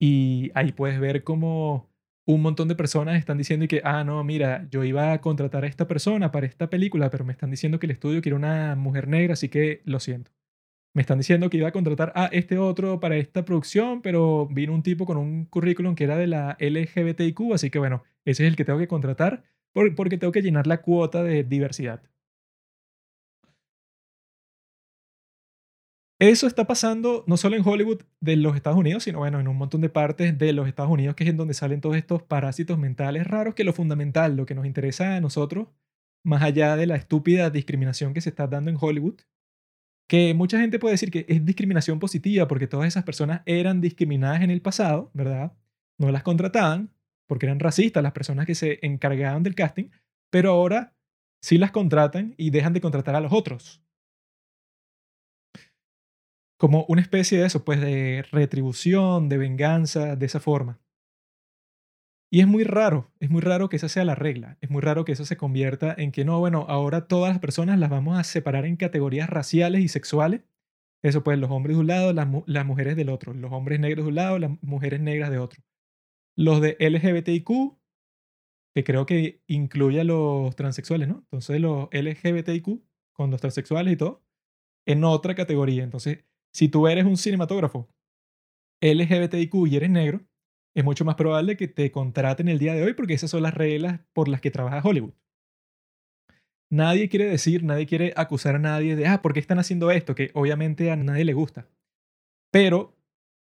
Y 0.00 0.50
ahí 0.54 0.72
puedes 0.72 0.98
ver 0.98 1.24
cómo 1.24 1.90
un 2.24 2.40
montón 2.40 2.68
de 2.68 2.74
personas 2.74 3.18
están 3.18 3.36
diciendo 3.36 3.68
que, 3.68 3.82
ah, 3.84 4.02
no, 4.02 4.24
mira, 4.24 4.66
yo 4.70 4.82
iba 4.82 5.12
a 5.12 5.20
contratar 5.20 5.64
a 5.64 5.66
esta 5.66 5.86
persona 5.86 6.32
para 6.32 6.46
esta 6.46 6.70
película, 6.70 7.10
pero 7.10 7.24
me 7.24 7.32
están 7.32 7.50
diciendo 7.50 7.78
que 7.78 7.86
el 7.86 7.92
estudio 7.92 8.22
quiere 8.22 8.34
una 8.34 8.74
mujer 8.74 9.08
negra, 9.08 9.34
así 9.34 9.50
que 9.50 9.82
lo 9.84 10.00
siento. 10.00 10.30
Me 10.94 11.02
están 11.02 11.18
diciendo 11.18 11.50
que 11.50 11.58
iba 11.58 11.68
a 11.68 11.72
contratar 11.72 12.12
a 12.16 12.26
este 12.26 12.58
otro 12.58 12.98
para 12.98 13.16
esta 13.16 13.44
producción, 13.44 14.00
pero 14.02 14.46
vino 14.46 14.72
un 14.74 14.82
tipo 14.82 15.04
con 15.04 15.18
un 15.18 15.44
currículum 15.46 15.94
que 15.94 16.04
era 16.04 16.16
de 16.16 16.28
la 16.28 16.56
LGBTIQ, 16.60 17.52
así 17.54 17.70
que 17.70 17.78
bueno, 17.78 18.04
ese 18.24 18.44
es 18.44 18.48
el 18.48 18.56
que 18.56 18.64
tengo 18.64 18.78
que 18.78 18.88
contratar 18.88 19.44
porque 19.96 20.18
tengo 20.18 20.32
que 20.32 20.42
llenar 20.42 20.66
la 20.66 20.82
cuota 20.82 21.22
de 21.22 21.44
diversidad. 21.44 22.02
Eso 26.22 26.46
está 26.46 26.68
pasando 26.68 27.24
no 27.26 27.36
solo 27.36 27.56
en 27.56 27.66
Hollywood 27.66 28.02
de 28.20 28.36
los 28.36 28.54
Estados 28.54 28.78
Unidos, 28.78 29.02
sino 29.02 29.18
bueno, 29.18 29.40
en 29.40 29.48
un 29.48 29.56
montón 29.56 29.80
de 29.80 29.88
partes 29.88 30.38
de 30.38 30.52
los 30.52 30.68
Estados 30.68 30.92
Unidos, 30.92 31.16
que 31.16 31.24
es 31.24 31.30
en 31.30 31.36
donde 31.36 31.52
salen 31.52 31.80
todos 31.80 31.96
estos 31.96 32.22
parásitos 32.22 32.78
mentales 32.78 33.26
raros, 33.26 33.56
que 33.56 33.64
lo 33.64 33.72
fundamental, 33.72 34.36
lo 34.36 34.46
que 34.46 34.54
nos 34.54 34.64
interesa 34.64 35.16
a 35.16 35.20
nosotros, 35.20 35.66
más 36.22 36.40
allá 36.42 36.76
de 36.76 36.86
la 36.86 36.94
estúpida 36.94 37.50
discriminación 37.50 38.14
que 38.14 38.20
se 38.20 38.28
está 38.28 38.46
dando 38.46 38.70
en 38.70 38.76
Hollywood, 38.80 39.16
que 40.08 40.32
mucha 40.32 40.60
gente 40.60 40.78
puede 40.78 40.92
decir 40.92 41.10
que 41.10 41.26
es 41.26 41.44
discriminación 41.44 41.98
positiva 41.98 42.46
porque 42.46 42.68
todas 42.68 42.86
esas 42.86 43.02
personas 43.02 43.42
eran 43.44 43.80
discriminadas 43.80 44.42
en 44.42 44.52
el 44.52 44.62
pasado, 44.62 45.10
¿verdad? 45.14 45.54
No 45.98 46.12
las 46.12 46.22
contrataban 46.22 46.92
porque 47.26 47.46
eran 47.46 47.58
racistas 47.58 48.00
las 48.00 48.12
personas 48.12 48.46
que 48.46 48.54
se 48.54 48.78
encargaban 48.82 49.42
del 49.42 49.56
casting, 49.56 49.90
pero 50.30 50.52
ahora 50.52 50.94
sí 51.40 51.58
las 51.58 51.72
contratan 51.72 52.34
y 52.36 52.50
dejan 52.50 52.74
de 52.74 52.80
contratar 52.80 53.16
a 53.16 53.20
los 53.20 53.32
otros 53.32 53.82
como 56.62 56.84
una 56.86 57.02
especie 57.02 57.40
de 57.40 57.46
eso, 57.46 57.64
pues 57.64 57.80
de 57.80 58.24
retribución, 58.30 59.28
de 59.28 59.36
venganza, 59.36 60.14
de 60.14 60.26
esa 60.26 60.38
forma. 60.38 60.78
Y 62.30 62.38
es 62.38 62.46
muy 62.46 62.62
raro, 62.62 63.10
es 63.18 63.30
muy 63.30 63.40
raro 63.40 63.68
que 63.68 63.74
esa 63.74 63.88
sea 63.88 64.04
la 64.04 64.14
regla, 64.14 64.58
es 64.60 64.70
muy 64.70 64.80
raro 64.80 65.04
que 65.04 65.10
eso 65.10 65.24
se 65.24 65.36
convierta 65.36 65.92
en 65.98 66.12
que 66.12 66.24
no, 66.24 66.38
bueno, 66.38 66.64
ahora 66.68 67.08
todas 67.08 67.32
las 67.32 67.40
personas 67.40 67.80
las 67.80 67.90
vamos 67.90 68.16
a 68.16 68.22
separar 68.22 68.64
en 68.64 68.76
categorías 68.76 69.28
raciales 69.28 69.82
y 69.82 69.88
sexuales. 69.88 70.42
Eso 71.02 71.24
pues 71.24 71.36
los 71.36 71.50
hombres 71.50 71.76
de 71.76 71.80
un 71.80 71.88
lado, 71.88 72.12
las, 72.12 72.28
las 72.46 72.64
mujeres 72.64 72.94
del 72.94 73.08
otro, 73.08 73.34
los 73.34 73.50
hombres 73.50 73.80
negros 73.80 74.04
de 74.04 74.10
un 74.10 74.14
lado, 74.14 74.38
las 74.38 74.52
mujeres 74.62 75.00
negras 75.00 75.32
de 75.32 75.38
otro. 75.38 75.64
Los 76.36 76.60
de 76.60 76.76
LGBTIQ, 76.78 77.76
que 78.72 78.84
creo 78.84 79.04
que 79.04 79.42
incluye 79.48 80.00
a 80.00 80.04
los 80.04 80.54
transexuales, 80.54 81.08
¿no? 81.08 81.24
Entonces 81.24 81.60
los 81.60 81.88
LGBTIQ 81.90 82.84
con 83.14 83.32
los 83.32 83.40
transexuales 83.40 83.94
y 83.94 83.96
todo, 83.96 84.22
en 84.86 85.02
otra 85.02 85.34
categoría. 85.34 85.82
Entonces 85.82 86.24
si 86.52 86.68
tú 86.68 86.86
eres 86.86 87.04
un 87.04 87.16
cinematógrafo 87.16 87.88
LGBTIQ 88.80 89.54
y 89.68 89.76
eres 89.76 89.90
negro, 89.90 90.20
es 90.74 90.84
mucho 90.84 91.04
más 91.04 91.14
probable 91.14 91.56
que 91.56 91.68
te 91.68 91.90
contraten 91.92 92.48
el 92.48 92.58
día 92.58 92.74
de 92.74 92.82
hoy 92.82 92.94
porque 92.94 93.14
esas 93.14 93.30
son 93.30 93.42
las 93.42 93.54
reglas 93.54 94.00
por 94.12 94.28
las 94.28 94.40
que 94.40 94.50
trabaja 94.50 94.80
Hollywood. 94.82 95.14
Nadie 96.70 97.08
quiere 97.08 97.26
decir, 97.26 97.64
nadie 97.64 97.86
quiere 97.86 98.14
acusar 98.16 98.56
a 98.56 98.58
nadie 98.58 98.96
de, 98.96 99.06
ah, 99.06 99.20
¿por 99.20 99.34
qué 99.34 99.40
están 99.40 99.58
haciendo 99.58 99.90
esto? 99.90 100.14
Que 100.14 100.30
obviamente 100.32 100.90
a 100.90 100.96
nadie 100.96 101.24
le 101.24 101.34
gusta. 101.34 101.68
Pero 102.50 102.96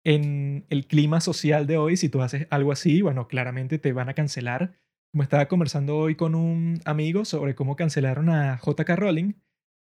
en 0.04 0.66
el 0.70 0.86
clima 0.86 1.20
social 1.20 1.66
de 1.66 1.78
hoy, 1.78 1.98
si 1.98 2.10
tú 2.10 2.22
haces 2.22 2.48
algo 2.52 2.72
así, 2.72 3.02
bueno, 3.02 3.28
claramente 3.28 3.80
te 3.80 3.94
van 3.94 4.10
a 4.10 4.14
cancelar. 4.14 4.76
Como 5.12 5.24
estaba 5.24 5.48
conversando 5.48 5.98
hoy 5.98 6.16
con 6.16 6.36
un 6.36 6.80
amigo 6.86 7.26
sobre 7.26 7.56
cómo 7.56 7.76
cancelaron 7.76 8.30
a 8.30 8.60
JK 8.64 8.90
Rowling, 8.96 9.34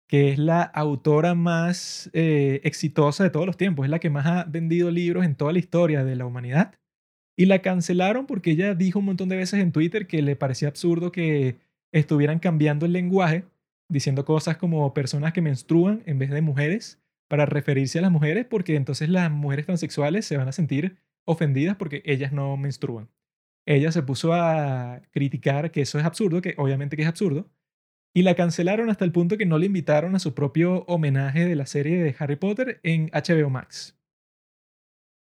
que 0.09 0.31
es 0.31 0.39
la 0.39 0.63
autora 0.63 1.35
más 1.35 2.11
eh, 2.13 2.61
exitosa 2.65 3.25
de 3.25 3.31
todos 3.31 3.47
los 3.47 3.57
tiempos, 3.57 3.85
es 3.85 3.91
la 3.91 3.99
que 3.99 4.11
más 4.11 4.27
ha 4.27 4.45
vendido 4.45 4.91
libros 4.91 5.25
en 5.25 5.35
toda 5.35 5.53
la 5.53 5.59
historia 5.59 6.05
de 6.05 6.17
la 6.17 6.27
humanidad. 6.27 6.75
Y 7.37 7.47
la 7.47 7.61
cancelaron 7.61 8.27
porque 8.27 8.51
ella 8.51 8.75
dijo 8.75 8.99
un 8.99 9.07
montón 9.07 9.29
de 9.29 9.37
veces 9.37 9.61
en 9.61 9.73
Twitter 9.73 10.07
que 10.07 10.21
le 10.21 10.37
parecía 10.37 10.69
absurdo 10.69 11.13
que 11.13 11.57
estuvieran 11.93 12.39
cambiando 12.39 12.87
el 12.87 12.93
lenguaje, 12.93 13.45
diciendo 13.89 14.25
cosas 14.25 14.59
como 14.59 14.93
personas 14.95 15.33
que 15.33 15.41
menstruan 15.41 16.03
en 16.07 16.19
vez 16.19 16.31
de 16.31 16.43
mujeres, 16.43 17.03
para 17.29 17.47
referirse 17.47 17.99
a 17.99 18.03
las 18.03 18.11
mujeres, 18.11 18.45
porque 18.45 18.77
entonces 18.77 19.09
las 19.09 19.31
mujeres 19.31 19.65
transexuales 19.65 20.27
se 20.27 20.37
van 20.37 20.49
a 20.49 20.53
sentir 20.53 20.99
ofendidas 21.25 21.77
porque 21.77 22.03
ellas 22.05 22.31
no 22.31 22.59
menstruan. 22.59 23.09
Ella 23.65 23.91
se 23.93 24.03
puso 24.03 24.35
a 24.35 25.01
criticar 25.13 25.71
que 25.71 25.81
eso 25.81 25.99
es 25.99 26.05
absurdo, 26.05 26.43
que 26.43 26.55
obviamente 26.59 26.97
que 26.97 27.03
es 27.03 27.09
absurdo, 27.09 27.51
y 28.15 28.23
la 28.23 28.35
cancelaron 28.35 28.91
hasta 28.91 29.05
el 29.05 29.13
punto 29.13 29.39
que 29.39 29.47
no 29.47 29.59
le 29.59 29.67
invitaron 29.67 30.15
a 30.15 30.19
su 30.19 30.35
propio 30.35 30.85
homenaje 30.85 31.47
de 31.47 31.57
la 31.57 31.67
serie 31.67 32.03
de 32.03 32.15
Harry 32.19 32.37
Potter 32.37 32.81
en 32.83 33.11
HBO 33.13 33.51
Max. 33.51 33.99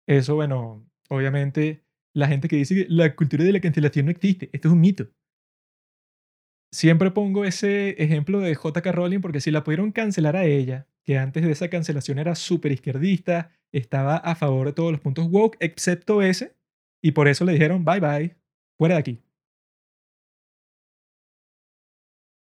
Eso, 0.08 0.34
bueno, 0.34 0.84
obviamente 1.08 1.84
la 2.14 2.26
gente 2.26 2.48
que 2.48 2.56
dice 2.56 2.74
que 2.74 2.86
la 2.88 3.14
cultura 3.14 3.44
de 3.44 3.52
la 3.52 3.60
cancelación 3.60 4.06
no 4.06 4.10
existe, 4.10 4.50
esto 4.52 4.68
es 4.68 4.74
un 4.74 4.80
mito. 4.80 5.08
Siempre 6.72 7.10
pongo 7.10 7.44
ese 7.44 7.90
ejemplo 8.02 8.40
de 8.40 8.54
JK 8.54 8.86
Rowling 8.92 9.20
porque 9.20 9.40
si 9.40 9.50
la 9.50 9.64
pudieron 9.64 9.92
cancelar 9.92 10.36
a 10.36 10.44
ella, 10.44 10.86
que 11.04 11.18
antes 11.18 11.44
de 11.44 11.50
esa 11.50 11.68
cancelación 11.68 12.18
era 12.18 12.34
súper 12.34 12.72
izquierdista, 12.72 13.50
estaba 13.72 14.16
a 14.16 14.34
favor 14.34 14.66
de 14.66 14.72
todos 14.72 14.92
los 14.92 15.00
puntos 15.00 15.26
woke, 15.30 15.56
excepto 15.60 16.22
ese, 16.22 16.56
y 17.02 17.12
por 17.12 17.28
eso 17.28 17.44
le 17.44 17.52
dijeron 17.52 17.84
bye 17.84 18.00
bye, 18.00 18.36
fuera 18.76 18.96
de 18.96 19.00
aquí. 19.00 19.22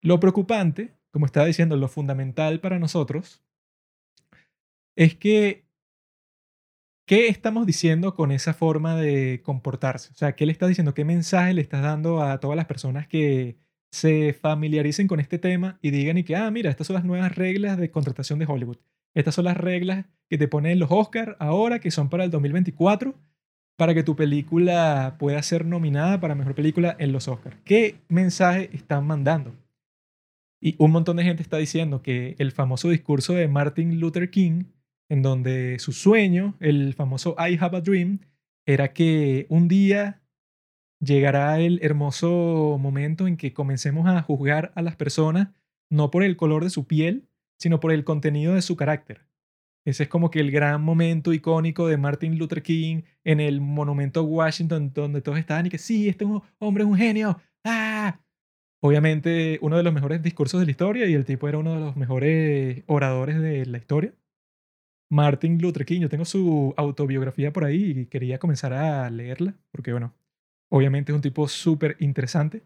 Lo 0.03 0.19
preocupante, 0.19 0.93
como 1.13 1.27
estaba 1.27 1.47
diciendo, 1.47 1.77
lo 1.77 1.89
fundamental 1.89 2.61
para 2.61 2.79
nosotros, 2.81 3.43
es 4.97 5.15
que, 5.15 5.65
¿qué 7.07 7.29
estamos 7.29 7.67
diciendo 7.67 8.15
con 8.15 8.33
esa 8.33 8.53
forma 8.53 8.97
de 8.97 9.43
comportarse? 9.45 10.11
O 10.13 10.17
sea, 10.17 10.35
¿qué 10.35 10.45
le 10.45 10.53
estás 10.53 10.69
diciendo? 10.69 10.93
¿Qué 10.93 11.05
mensaje 11.05 11.55
le 11.55 11.63
estás 11.63 11.83
dando 11.83 12.21
a 12.21 12.41
todas 12.41 12.57
las 12.57 12.67
personas 12.67 13.07
que 13.07 13.57
se 13.93 14.33
familiaricen 14.33 15.07
con 15.07 15.21
este 15.21 15.39
tema 15.39 15.79
y 15.83 15.91
digan 15.91 16.19
y 16.19 16.25
que, 16.25 16.35
ah, 16.35 16.51
mira, 16.51 16.71
estas 16.71 16.87
son 16.87 16.95
las 16.95 17.05
nuevas 17.05 17.35
reglas 17.37 17.77
de 17.79 17.91
contratación 17.91 18.39
de 18.39 18.47
Hollywood. 18.47 18.79
Estas 19.15 19.35
son 19.35 19.45
las 19.45 19.57
reglas 19.57 20.07
que 20.29 20.39
te 20.39 20.49
ponen 20.49 20.79
los 20.79 20.91
Oscars 20.91 21.37
ahora, 21.39 21.79
que 21.79 21.91
son 21.91 22.09
para 22.09 22.25
el 22.25 22.31
2024, 22.31 23.15
para 23.77 23.95
que 23.95 24.03
tu 24.03 24.17
película 24.17 25.17
pueda 25.19 25.43
ser 25.43 25.67
nominada 25.67 26.19
para 26.21 26.35
Mejor 26.35 26.55
Película 26.55 26.97
en 26.99 27.13
los 27.13 27.29
Oscars. 27.29 27.57
¿Qué 27.65 28.01
mensaje 28.09 28.71
están 28.73 29.07
mandando? 29.07 29.55
Y 30.65 30.77
un 30.79 30.93
montón 30.93 31.17
de 31.17 31.25
gente 31.25 31.43
está 31.43 31.57
diciendo 31.57 32.03
que 32.03 32.37
el 32.39 32.53
famoso 32.53 32.89
discurso 32.89 33.35
de 33.35 33.49
Martin 33.49 33.99
Luther 33.99 34.31
King, 34.31 34.67
en 35.09 35.21
donde 35.21 35.81
su 35.81 35.91
sueño, 35.91 36.57
el 36.61 36.95
famoso 36.95 37.35
I 37.37 37.59
Have 37.61 37.79
a 37.79 37.81
Dream, 37.81 38.21
era 38.65 38.93
que 38.93 39.47
un 39.49 39.67
día 39.67 40.23
llegará 41.01 41.59
el 41.59 41.81
hermoso 41.83 42.79
momento 42.81 43.27
en 43.27 43.37
que 43.37 43.53
comencemos 43.53 44.07
a 44.07 44.23
juzgar 44.23 44.71
a 44.77 44.83
las 44.83 44.95
personas 44.95 45.49
no 45.91 46.13
por 46.13 46.23
el 46.23 46.37
color 46.37 46.63
de 46.63 46.71
su 46.71 46.87
piel, 46.87 47.29
sino 47.59 47.81
por 47.81 47.91
el 47.91 48.05
contenido 48.05 48.55
de 48.55 48.63
su 48.63 48.77
carácter. 48.77 49.27
Ese 49.85 50.05
es 50.05 50.09
como 50.09 50.31
que 50.31 50.39
el 50.39 50.53
gran 50.53 50.81
momento 50.81 51.33
icónico 51.33 51.89
de 51.89 51.97
Martin 51.97 52.39
Luther 52.39 52.63
King 52.63 53.03
en 53.25 53.41
el 53.41 53.61
monumento 53.61 54.23
Washington, 54.23 54.93
donde 54.95 55.23
todos 55.23 55.41
estaban 55.41 55.67
y 55.67 55.71
que 55.71 55.79
sí, 55.79 56.09
este 56.09 56.25
hombre 56.61 56.85
es 56.85 56.89
un 56.89 56.97
genio. 56.97 57.41
¡Ah! 57.65 58.22
Obviamente, 58.85 59.61
uno 59.63 59.77
de 59.77 59.85
los 59.85 59.95
mejores 59.95 60.23
discursos 60.23 60.59
de 60.59 60.67
la 60.67 60.73
historia 60.73 61.07
y 61.07 61.15
el 61.15 61.25
tipo 61.25 61.49
era 61.49 61.59
uno 61.59 61.75
de 61.75 61.81
los 61.81 61.97
mejores 61.97 62.83
oradores 62.89 63.41
de 63.41 63.65
la 63.65 63.79
historia. 63.79 64.13
Martin 65.09 65.61
Luther 65.63 65.85
King, 65.85 66.01
yo 66.01 66.09
tengo 66.09 66.25
su 66.25 66.75
autobiografía 66.77 67.53
por 67.53 67.65
ahí 67.65 67.91
y 67.97 68.07
quería 68.07 68.41
comenzar 68.41 68.73
a 68.73 69.09
leerla, 69.09 69.55
porque 69.71 69.93
bueno, 69.93 70.15
obviamente 70.69 71.13
es 71.13 71.17
un 71.17 71.23
tipo 71.23 71.47
súper 71.47 71.97
interesante. 72.01 72.65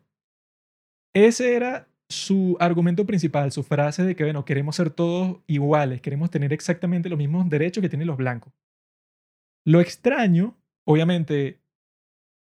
Ese 1.13 1.55
era 1.55 1.87
su 2.09 2.57
argumento 2.61 3.05
principal, 3.05 3.53
su 3.53 3.63
frase 3.63 4.03
de 4.03 4.17
que, 4.17 4.25
bueno, 4.25 4.47
queremos 4.47 4.77
ser 4.77 4.89
todos 4.89 5.41
iguales, 5.47 6.01
queremos 6.01 6.31
tener 6.31 6.53
exactamente 6.55 7.11
los 7.11 7.19
mismos 7.19 7.47
derechos 7.51 7.83
que 7.83 7.91
tienen 7.91 8.07
los 8.07 8.17
blancos. 8.17 8.55
Lo 9.67 9.81
extraño, 9.81 10.57
obviamente, 10.85 11.61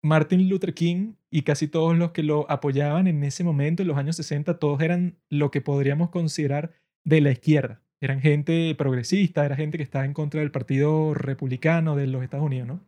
Martin 0.01 0.47
Luther 0.47 0.73
King 0.73 1.13
y 1.29 1.41
casi 1.43 1.67
todos 1.67 1.97
los 1.97 2.11
que 2.11 2.23
lo 2.23 2.49
apoyaban 2.49 3.07
en 3.07 3.23
ese 3.23 3.43
momento, 3.43 3.81
en 3.81 3.87
los 3.87 3.97
años 3.97 4.15
60, 4.15 4.57
todos 4.59 4.81
eran 4.81 5.17
lo 5.29 5.51
que 5.51 5.61
podríamos 5.61 6.09
considerar 6.09 6.71
de 7.03 7.21
la 7.21 7.31
izquierda. 7.31 7.81
Eran 8.01 8.21
gente 8.21 8.73
progresista, 8.75 9.45
era 9.45 9.55
gente 9.55 9.77
que 9.77 9.83
estaba 9.83 10.05
en 10.05 10.13
contra 10.13 10.39
del 10.39 10.51
Partido 10.51 11.13
Republicano 11.13 11.95
de 11.95 12.07
los 12.07 12.23
Estados 12.23 12.45
Unidos. 12.45 12.79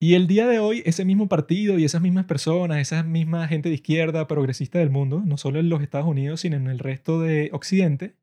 Y 0.00 0.14
el 0.14 0.28
día 0.28 0.46
de 0.46 0.60
hoy, 0.60 0.82
ese 0.86 1.04
mismo 1.04 1.28
partido 1.28 1.78
y 1.78 1.84
esas 1.84 2.02
mismas 2.02 2.26
personas, 2.26 2.78
esa 2.78 3.02
misma 3.02 3.48
gente 3.48 3.68
de 3.68 3.74
izquierda 3.74 4.28
progresista 4.28 4.78
del 4.78 4.90
mundo, 4.90 5.22
no 5.24 5.38
solo 5.38 5.58
en 5.58 5.70
los 5.70 5.82
Estados 5.82 6.06
Unidos, 6.06 6.42
sino 6.42 6.56
en 6.56 6.68
el 6.68 6.78
resto 6.78 7.20
de 7.20 7.50
Occidente, 7.52 8.14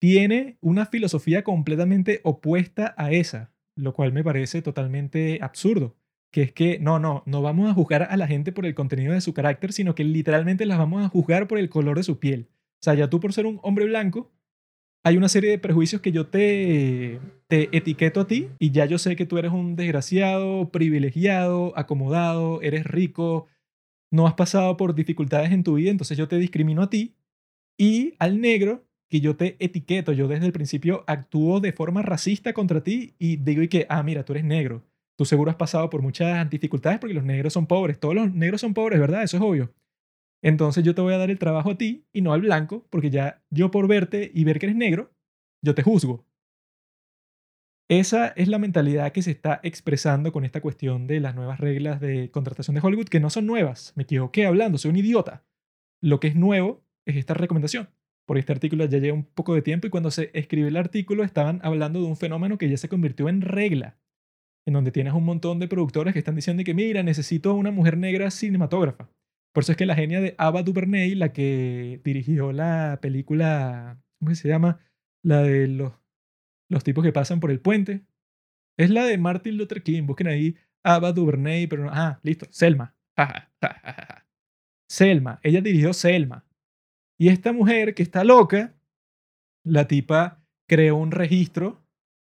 tiene 0.00 0.58
una 0.60 0.86
filosofía 0.86 1.42
completamente 1.42 2.20
opuesta 2.22 2.94
a 2.96 3.10
esa 3.10 3.52
lo 3.76 3.94
cual 3.94 4.12
me 4.12 4.24
parece 4.24 4.62
totalmente 4.62 5.38
absurdo, 5.42 5.96
que 6.30 6.42
es 6.42 6.52
que 6.52 6.78
no, 6.78 6.98
no, 6.98 7.22
no 7.26 7.42
vamos 7.42 7.70
a 7.70 7.74
juzgar 7.74 8.04
a 8.04 8.16
la 8.16 8.26
gente 8.26 8.52
por 8.52 8.66
el 8.66 8.74
contenido 8.74 9.12
de 9.12 9.20
su 9.20 9.34
carácter, 9.34 9.72
sino 9.72 9.94
que 9.94 10.04
literalmente 10.04 10.66
las 10.66 10.78
vamos 10.78 11.04
a 11.04 11.08
juzgar 11.08 11.48
por 11.48 11.58
el 11.58 11.68
color 11.68 11.96
de 11.96 12.02
su 12.02 12.18
piel. 12.18 12.48
O 12.50 12.84
sea, 12.84 12.94
ya 12.94 13.08
tú 13.08 13.20
por 13.20 13.32
ser 13.32 13.46
un 13.46 13.60
hombre 13.62 13.84
blanco, 13.84 14.32
hay 15.04 15.16
una 15.16 15.28
serie 15.28 15.50
de 15.50 15.58
prejuicios 15.58 16.00
que 16.00 16.12
yo 16.12 16.28
te, 16.28 17.20
te 17.48 17.76
etiqueto 17.76 18.20
a 18.20 18.26
ti 18.26 18.50
y 18.58 18.70
ya 18.70 18.86
yo 18.86 18.98
sé 18.98 19.16
que 19.16 19.26
tú 19.26 19.36
eres 19.38 19.52
un 19.52 19.74
desgraciado, 19.76 20.70
privilegiado, 20.70 21.72
acomodado, 21.76 22.62
eres 22.62 22.84
rico, 22.84 23.46
no 24.10 24.26
has 24.26 24.34
pasado 24.34 24.76
por 24.76 24.94
dificultades 24.94 25.50
en 25.50 25.64
tu 25.64 25.74
vida, 25.74 25.90
entonces 25.90 26.16
yo 26.16 26.28
te 26.28 26.36
discrimino 26.36 26.82
a 26.82 26.90
ti 26.90 27.16
y 27.76 28.14
al 28.18 28.40
negro 28.40 28.84
que 29.12 29.20
yo 29.20 29.36
te 29.36 29.62
etiqueto, 29.62 30.12
yo 30.12 30.26
desde 30.26 30.46
el 30.46 30.54
principio 30.54 31.04
actúo 31.06 31.60
de 31.60 31.74
forma 31.74 32.00
racista 32.00 32.54
contra 32.54 32.82
ti 32.82 33.14
y 33.18 33.36
digo 33.36 33.60
y 33.60 33.68
que, 33.68 33.84
ah, 33.90 34.02
mira, 34.02 34.24
tú 34.24 34.32
eres 34.32 34.42
negro. 34.42 34.86
Tú 35.18 35.26
seguro 35.26 35.50
has 35.50 35.58
pasado 35.58 35.90
por 35.90 36.00
muchas 36.00 36.48
dificultades 36.48 36.98
porque 36.98 37.12
los 37.12 37.22
negros 37.22 37.52
son 37.52 37.66
pobres. 37.66 38.00
Todos 38.00 38.14
los 38.14 38.32
negros 38.32 38.62
son 38.62 38.72
pobres, 38.72 38.98
¿verdad? 38.98 39.22
Eso 39.22 39.36
es 39.36 39.42
obvio. 39.42 39.74
Entonces 40.40 40.82
yo 40.82 40.94
te 40.94 41.02
voy 41.02 41.12
a 41.12 41.18
dar 41.18 41.30
el 41.30 41.38
trabajo 41.38 41.72
a 41.72 41.76
ti 41.76 42.06
y 42.14 42.22
no 42.22 42.32
al 42.32 42.40
blanco, 42.40 42.86
porque 42.88 43.10
ya 43.10 43.42
yo 43.50 43.70
por 43.70 43.86
verte 43.86 44.30
y 44.32 44.44
ver 44.44 44.58
que 44.58 44.64
eres 44.64 44.76
negro, 44.76 45.12
yo 45.60 45.74
te 45.74 45.82
juzgo. 45.82 46.24
Esa 47.90 48.28
es 48.28 48.48
la 48.48 48.58
mentalidad 48.58 49.12
que 49.12 49.20
se 49.20 49.30
está 49.30 49.60
expresando 49.62 50.32
con 50.32 50.46
esta 50.46 50.62
cuestión 50.62 51.06
de 51.06 51.20
las 51.20 51.34
nuevas 51.34 51.60
reglas 51.60 52.00
de 52.00 52.30
contratación 52.30 52.76
de 52.76 52.80
Hollywood, 52.82 53.08
que 53.08 53.20
no 53.20 53.28
son 53.28 53.44
nuevas. 53.44 53.92
Me 53.94 54.04
equivoqué 54.04 54.46
hablando, 54.46 54.78
soy 54.78 54.90
un 54.90 54.96
idiota. 54.96 55.44
Lo 56.00 56.18
que 56.18 56.28
es 56.28 56.34
nuevo 56.34 56.82
es 57.04 57.16
esta 57.16 57.34
recomendación 57.34 57.90
por 58.26 58.38
este 58.38 58.52
artículo 58.52 58.84
ya 58.84 58.98
lleva 58.98 59.16
un 59.16 59.24
poco 59.24 59.54
de 59.54 59.62
tiempo 59.62 59.86
y 59.86 59.90
cuando 59.90 60.10
se 60.10 60.30
escribió 60.34 60.68
el 60.68 60.76
artículo 60.76 61.24
estaban 61.24 61.60
hablando 61.62 62.00
de 62.00 62.06
un 62.06 62.16
fenómeno 62.16 62.58
que 62.58 62.68
ya 62.68 62.76
se 62.76 62.88
convirtió 62.88 63.28
en 63.28 63.40
regla, 63.40 63.98
en 64.66 64.74
donde 64.74 64.92
tienes 64.92 65.12
un 65.12 65.24
montón 65.24 65.58
de 65.58 65.68
productores 65.68 66.12
que 66.12 66.20
están 66.20 66.36
diciendo 66.36 66.62
que, 66.64 66.74
mira, 66.74 67.02
necesito 67.02 67.54
una 67.54 67.70
mujer 67.70 67.96
negra 67.96 68.30
cinematógrafa. 68.30 69.10
Por 69.52 69.64
eso 69.64 69.72
es 69.72 69.78
que 69.78 69.86
la 69.86 69.94
genia 69.94 70.20
de 70.20 70.34
Ava 70.38 70.62
DuVernay, 70.62 71.14
la 71.14 71.32
que 71.32 72.00
dirigió 72.04 72.52
la 72.52 72.98
película, 73.02 74.00
¿cómo 74.18 74.34
se 74.34 74.48
llama? 74.48 74.80
La 75.22 75.42
de 75.42 75.68
los, 75.68 75.92
los 76.70 76.84
tipos 76.84 77.04
que 77.04 77.12
pasan 77.12 77.38
por 77.38 77.50
el 77.50 77.60
puente. 77.60 78.02
Es 78.78 78.88
la 78.90 79.04
de 79.04 79.18
Martin 79.18 79.58
Luther 79.58 79.82
King. 79.82 80.04
Busquen 80.06 80.28
ahí 80.28 80.56
Ava 80.82 81.12
DuVernay, 81.12 81.66
pero 81.66 81.84
no. 81.84 81.90
Ah, 81.92 82.18
listo. 82.22 82.46
Selma. 82.50 82.94
Selma. 84.88 85.38
Ella 85.42 85.60
dirigió 85.60 85.92
Selma. 85.92 86.44
Y 87.22 87.28
esta 87.28 87.52
mujer 87.52 87.94
que 87.94 88.02
está 88.02 88.24
loca, 88.24 88.74
la 89.62 89.86
tipa 89.86 90.44
creó 90.66 90.96
un 90.96 91.12
registro 91.12 91.80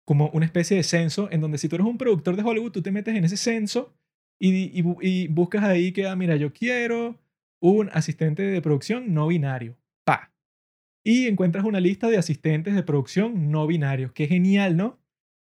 como 0.06 0.30
una 0.30 0.46
especie 0.46 0.78
de 0.78 0.82
censo 0.82 1.28
en 1.30 1.42
donde 1.42 1.58
si 1.58 1.68
tú 1.68 1.76
eres 1.76 1.86
un 1.86 1.98
productor 1.98 2.36
de 2.36 2.42
Hollywood, 2.42 2.72
tú 2.72 2.80
te 2.80 2.90
metes 2.90 3.14
en 3.14 3.22
ese 3.22 3.36
censo 3.36 3.94
y, 4.38 4.80
y, 4.80 5.28
buscas 5.28 5.62
ahí 5.62 5.92
que, 5.92 6.06
ah, 6.06 6.16
mira, 6.16 6.36
yo 6.36 6.54
quiero 6.54 7.20
un 7.60 7.90
asistente 7.92 8.42
de 8.44 8.62
producción 8.62 9.12
no 9.12 9.26
binario. 9.26 9.76
Pa. 10.04 10.32
Y 11.04 11.26
encuentras 11.26 11.66
una 11.66 11.80
lista 11.80 12.08
de 12.08 12.16
asistentes 12.16 12.74
de 12.74 12.82
producción 12.82 13.50
no 13.50 13.66
binarios. 13.66 14.12
Qué 14.12 14.26
genial, 14.26 14.78
¿no? 14.78 14.98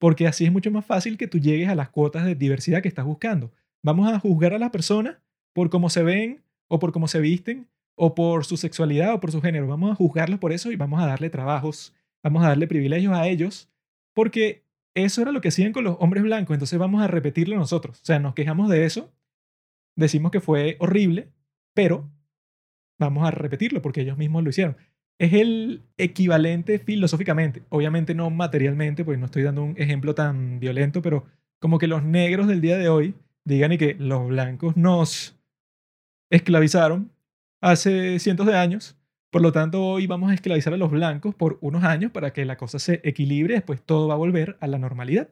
porque 0.00 0.26
así 0.26 0.46
es 0.46 0.50
mucho 0.50 0.72
más 0.72 0.84
fácil 0.84 1.16
que 1.16 1.28
tú 1.28 1.38
llegues 1.38 1.68
a 1.68 1.76
las 1.76 1.90
cuotas 1.90 2.24
de 2.24 2.34
diversidad 2.34 2.82
que 2.82 2.88
estás 2.88 3.04
buscando. 3.04 3.52
Vamos 3.84 4.12
a 4.12 4.18
juzgar 4.18 4.52
a 4.52 4.58
las 4.58 4.70
personas 4.70 5.18
por 5.52 5.70
cómo 5.70 5.90
se 5.90 6.02
ven 6.02 6.42
o 6.66 6.80
por 6.80 6.90
cómo 6.90 7.06
se 7.06 7.20
visten 7.20 7.68
o 7.98 8.14
por 8.14 8.44
su 8.44 8.56
sexualidad 8.56 9.14
o 9.14 9.20
por 9.20 9.32
su 9.32 9.42
género. 9.42 9.66
Vamos 9.66 9.90
a 9.90 9.94
juzgarlos 9.94 10.38
por 10.38 10.52
eso 10.52 10.70
y 10.72 10.76
vamos 10.76 11.02
a 11.02 11.06
darle 11.06 11.28
trabajos, 11.30 11.94
vamos 12.22 12.44
a 12.44 12.48
darle 12.48 12.66
privilegios 12.66 13.12
a 13.12 13.26
ellos, 13.26 13.68
porque 14.14 14.64
eso 14.94 15.20
era 15.20 15.32
lo 15.32 15.40
que 15.40 15.48
hacían 15.48 15.72
con 15.72 15.84
los 15.84 15.96
hombres 16.00 16.22
blancos, 16.22 16.54
entonces 16.54 16.78
vamos 16.78 17.02
a 17.02 17.08
repetirlo 17.08 17.56
nosotros. 17.56 18.00
O 18.00 18.04
sea, 18.04 18.18
nos 18.18 18.34
quejamos 18.34 18.70
de 18.70 18.84
eso, 18.84 19.12
decimos 19.96 20.30
que 20.30 20.40
fue 20.40 20.76
horrible, 20.78 21.28
pero 21.74 22.08
vamos 22.98 23.26
a 23.26 23.30
repetirlo 23.30 23.82
porque 23.82 24.02
ellos 24.02 24.16
mismos 24.16 24.44
lo 24.44 24.50
hicieron. 24.50 24.76
Es 25.18 25.32
el 25.32 25.82
equivalente 25.96 26.78
filosóficamente, 26.78 27.64
obviamente 27.68 28.14
no 28.14 28.30
materialmente, 28.30 29.04
porque 29.04 29.18
no 29.18 29.26
estoy 29.26 29.42
dando 29.42 29.64
un 29.64 29.74
ejemplo 29.76 30.14
tan 30.14 30.60
violento, 30.60 31.02
pero 31.02 31.26
como 31.58 31.78
que 31.78 31.88
los 31.88 32.04
negros 32.04 32.46
del 32.46 32.60
día 32.60 32.78
de 32.78 32.88
hoy 32.88 33.14
digan 33.44 33.72
y 33.72 33.78
que 33.78 33.94
los 33.94 34.28
blancos 34.28 34.76
nos 34.76 35.36
esclavizaron 36.30 37.10
hace 37.60 38.18
cientos 38.18 38.46
de 38.46 38.56
años, 38.56 38.96
por 39.30 39.42
lo 39.42 39.52
tanto 39.52 39.84
hoy 39.84 40.06
vamos 40.06 40.30
a 40.30 40.34
esclavizar 40.34 40.72
a 40.72 40.78
los 40.78 40.90
blancos 40.90 41.34
por 41.34 41.58
unos 41.60 41.84
años 41.84 42.12
para 42.12 42.32
que 42.32 42.44
la 42.44 42.56
cosa 42.56 42.78
se 42.78 43.00
equilibre, 43.04 43.54
después 43.54 43.82
todo 43.82 44.08
va 44.08 44.14
a 44.14 44.18
volver 44.18 44.56
a 44.60 44.66
la 44.66 44.78
normalidad. 44.78 45.28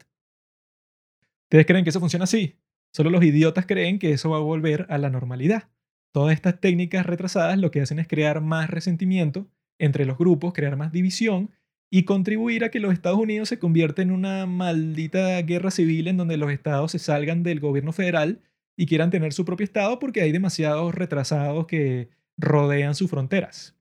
¿Ustedes 1.45 1.65
creen 1.65 1.83
que 1.83 1.89
eso 1.89 1.99
funciona 1.99 2.23
así? 2.25 2.55
Solo 2.93 3.09
los 3.09 3.23
idiotas 3.23 3.65
creen 3.65 3.99
que 3.99 4.11
eso 4.11 4.29
va 4.29 4.37
a 4.37 4.41
volver 4.41 4.85
a 4.89 4.97
la 4.97 5.09
normalidad. 5.09 5.69
Todas 6.11 6.33
estas 6.33 6.59
técnicas 6.59 7.05
retrasadas 7.05 7.57
lo 7.57 7.71
que 7.71 7.81
hacen 7.81 7.99
es 7.99 8.07
crear 8.07 8.41
más 8.41 8.69
resentimiento 8.69 9.47
entre 9.79 10.05
los 10.05 10.17
grupos, 10.17 10.53
crear 10.53 10.75
más 10.75 10.91
división 10.91 11.51
y 11.89 12.03
contribuir 12.03 12.63
a 12.63 12.69
que 12.69 12.79
los 12.79 12.93
Estados 12.93 13.19
Unidos 13.19 13.49
se 13.49 13.59
convierta 13.59 14.01
en 14.01 14.11
una 14.11 14.45
maldita 14.45 15.41
guerra 15.41 15.71
civil 15.71 16.07
en 16.07 16.17
donde 16.17 16.37
los 16.37 16.51
estados 16.51 16.91
se 16.91 16.99
salgan 16.99 17.43
del 17.43 17.59
gobierno 17.59 17.93
federal 17.93 18.41
y 18.77 18.85
quieran 18.85 19.09
tener 19.09 19.33
su 19.33 19.43
propio 19.43 19.63
estado 19.65 19.99
porque 19.99 20.21
hay 20.21 20.31
demasiados 20.31 20.93
retrasados 20.95 21.65
que 21.65 22.09
rodean 22.37 22.95
sus 22.95 23.09
fronteras. 23.09 23.75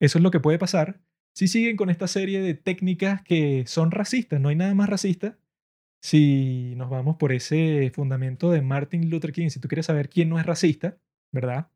Eso 0.00 0.18
es 0.18 0.24
lo 0.24 0.30
que 0.30 0.40
puede 0.40 0.58
pasar 0.58 1.00
si 1.34 1.46
siguen 1.46 1.76
con 1.76 1.90
esta 1.90 2.08
serie 2.08 2.40
de 2.40 2.54
técnicas 2.54 3.22
que 3.22 3.64
son 3.66 3.92
racistas. 3.92 4.40
No 4.40 4.48
hay 4.48 4.56
nada 4.56 4.74
más 4.74 4.88
racista 4.88 5.38
si 6.00 6.74
nos 6.76 6.90
vamos 6.90 7.16
por 7.16 7.32
ese 7.32 7.92
fundamento 7.94 8.50
de 8.50 8.62
Martin 8.62 9.10
Luther 9.10 9.32
King. 9.32 9.50
Si 9.50 9.60
tú 9.60 9.68
quieres 9.68 9.86
saber 9.86 10.08
quién 10.08 10.28
no 10.28 10.38
es 10.40 10.46
racista, 10.46 10.98
¿verdad? 11.30 11.70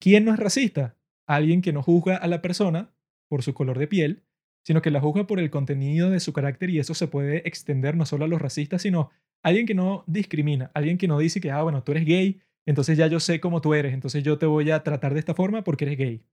¿Quién 0.00 0.24
no 0.24 0.34
es 0.34 0.38
racista? 0.38 0.96
Alguien 1.26 1.62
que 1.62 1.72
no 1.72 1.82
juzga 1.82 2.16
a 2.16 2.26
la 2.26 2.42
persona 2.42 2.92
por 3.28 3.42
su 3.42 3.54
color 3.54 3.78
de 3.78 3.86
piel, 3.86 4.24
sino 4.64 4.82
que 4.82 4.90
la 4.90 5.00
juzga 5.00 5.26
por 5.26 5.38
el 5.38 5.50
contenido 5.50 6.10
de 6.10 6.20
su 6.20 6.32
carácter 6.32 6.70
y 6.70 6.78
eso 6.78 6.94
se 6.94 7.08
puede 7.08 7.46
extender 7.48 7.96
no 7.96 8.04
solo 8.04 8.24
a 8.24 8.28
los 8.28 8.42
racistas, 8.42 8.82
sino 8.82 9.10
alguien 9.46 9.64
que 9.64 9.74
no 9.74 10.02
discrimina, 10.08 10.72
alguien 10.74 10.98
que 10.98 11.06
no 11.06 11.18
dice 11.20 11.40
que, 11.40 11.52
ah, 11.52 11.62
bueno, 11.62 11.84
tú 11.84 11.92
eres 11.92 12.04
gay, 12.04 12.40
entonces 12.66 12.98
ya 12.98 13.06
yo 13.06 13.20
sé 13.20 13.38
cómo 13.38 13.60
tú 13.60 13.74
eres, 13.74 13.94
entonces 13.94 14.24
yo 14.24 14.38
te 14.38 14.46
voy 14.46 14.72
a 14.72 14.82
tratar 14.82 15.14
de 15.14 15.20
esta 15.20 15.34
forma 15.34 15.62
porque 15.62 15.84
eres 15.84 15.98
gay. 15.98 16.24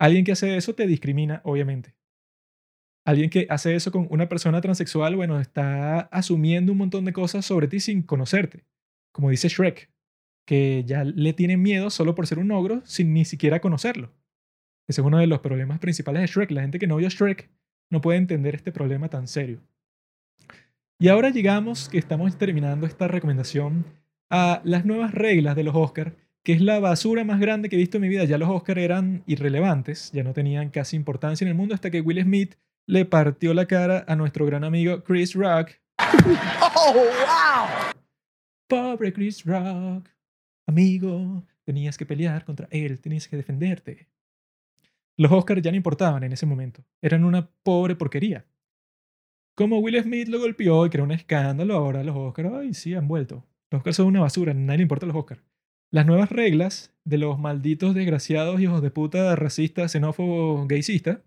Alguien 0.00 0.24
que 0.24 0.32
hace 0.32 0.56
eso 0.56 0.74
te 0.74 0.88
discrimina, 0.88 1.40
obviamente. 1.44 1.94
Alguien 3.06 3.30
que 3.30 3.46
hace 3.48 3.76
eso 3.76 3.92
con 3.92 4.08
una 4.10 4.28
persona 4.28 4.60
transexual, 4.60 5.14
bueno, 5.14 5.38
está 5.38 6.00
asumiendo 6.00 6.72
un 6.72 6.78
montón 6.78 7.04
de 7.04 7.12
cosas 7.12 7.46
sobre 7.46 7.68
ti 7.68 7.78
sin 7.78 8.02
conocerte. 8.02 8.64
Como 9.12 9.30
dice 9.30 9.46
Shrek, 9.46 9.92
que 10.44 10.82
ya 10.84 11.04
le 11.04 11.32
tienen 11.34 11.62
miedo 11.62 11.90
solo 11.90 12.16
por 12.16 12.26
ser 12.26 12.40
un 12.40 12.50
ogro 12.50 12.82
sin 12.84 13.14
ni 13.14 13.24
siquiera 13.24 13.60
conocerlo. 13.60 14.12
Ese 14.88 15.00
es 15.00 15.06
uno 15.06 15.18
de 15.18 15.28
los 15.28 15.38
problemas 15.38 15.78
principales 15.78 16.22
de 16.22 16.26
Shrek. 16.26 16.50
La 16.50 16.62
gente 16.62 16.80
que 16.80 16.88
no 16.88 16.96
vio 16.96 17.08
Shrek 17.08 17.50
no 17.88 18.00
puede 18.00 18.18
entender 18.18 18.56
este 18.56 18.72
problema 18.72 19.08
tan 19.08 19.28
serio. 19.28 19.62
Y 20.98 21.08
ahora 21.08 21.30
llegamos, 21.30 21.88
que 21.88 21.98
estamos 21.98 22.36
terminando 22.36 22.86
esta 22.86 23.08
recomendación, 23.08 23.84
a 24.30 24.60
las 24.64 24.84
nuevas 24.84 25.12
reglas 25.14 25.56
de 25.56 25.64
los 25.64 25.74
Oscars 25.74 26.12
que 26.48 26.54
es 26.54 26.62
la 26.62 26.80
basura 26.80 27.24
más 27.24 27.40
grande 27.40 27.68
que 27.68 27.76
he 27.76 27.78
visto 27.78 27.98
en 27.98 28.02
mi 28.02 28.08
vida. 28.08 28.24
Ya 28.24 28.38
los 28.38 28.48
Oscars 28.48 28.80
eran 28.80 29.22
irrelevantes, 29.26 30.10
ya 30.12 30.22
no 30.22 30.32
tenían 30.32 30.70
casi 30.70 30.96
importancia 30.96 31.44
en 31.44 31.50
el 31.50 31.54
mundo 31.54 31.74
hasta 31.74 31.90
que 31.90 32.00
Will 32.00 32.22
Smith 32.22 32.54
le 32.86 33.04
partió 33.04 33.52
la 33.52 33.66
cara 33.66 34.06
a 34.08 34.16
nuestro 34.16 34.46
gran 34.46 34.64
amigo 34.64 35.04
Chris 35.04 35.34
Rock. 35.34 35.72
¡Oh, 35.98 36.94
wow! 36.94 37.92
Pobre 38.66 39.12
Chris 39.12 39.44
Rock. 39.44 40.08
Amigo, 40.66 41.44
tenías 41.64 41.98
que 41.98 42.06
pelear 42.06 42.46
contra 42.46 42.66
él, 42.70 42.98
tenías 42.98 43.28
que 43.28 43.36
defenderte. 43.36 44.08
Los 45.18 45.30
Oscars 45.30 45.60
ya 45.60 45.70
no 45.70 45.76
importaban 45.76 46.22
en 46.22 46.32
ese 46.32 46.46
momento, 46.46 46.82
eran 47.02 47.24
una 47.24 47.50
pobre 47.62 47.94
porquería. 47.94 48.46
Como 49.58 49.80
Will 49.80 50.00
Smith 50.00 50.28
lo 50.28 50.38
golpeó 50.38 50.86
y 50.86 50.88
creó 50.88 51.02
un 51.02 51.10
escándalo, 51.10 51.74
ahora 51.74 52.04
los 52.04 52.14
Oscars, 52.16 52.48
ay, 52.54 52.74
sí, 52.74 52.94
han 52.94 53.08
vuelto. 53.08 53.44
Los 53.72 53.80
Oscars 53.80 53.96
son 53.96 54.06
una 54.06 54.20
basura, 54.20 54.54
nadie 54.54 54.78
le 54.78 54.82
importa 54.82 55.04
los 55.04 55.16
Oscars. 55.16 55.42
Las 55.90 56.06
nuevas 56.06 56.30
reglas 56.30 56.94
de 57.04 57.18
los 57.18 57.40
malditos 57.40 57.92
desgraciados 57.92 58.60
hijos 58.60 58.82
de 58.82 58.92
puta 58.92 59.34
racistas, 59.34 59.90
xenófobos, 59.90 60.68
gaycistas. 60.68 61.22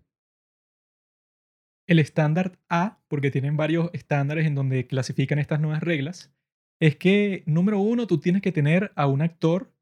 El 1.86 1.98
estándar 1.98 2.58
A, 2.70 3.02
porque 3.06 3.30
tienen 3.30 3.58
varios 3.58 3.90
estándares 3.92 4.46
en 4.46 4.54
donde 4.54 4.86
clasifican 4.86 5.38
estas 5.38 5.60
nuevas 5.60 5.82
reglas, 5.82 6.34
es 6.80 6.96
que, 6.96 7.42
número 7.44 7.80
uno, 7.80 8.06
tú 8.06 8.18
tienes 8.18 8.40
que 8.40 8.50
tener 8.50 8.92
a 8.96 9.08
un 9.08 9.20
actor 9.20 9.74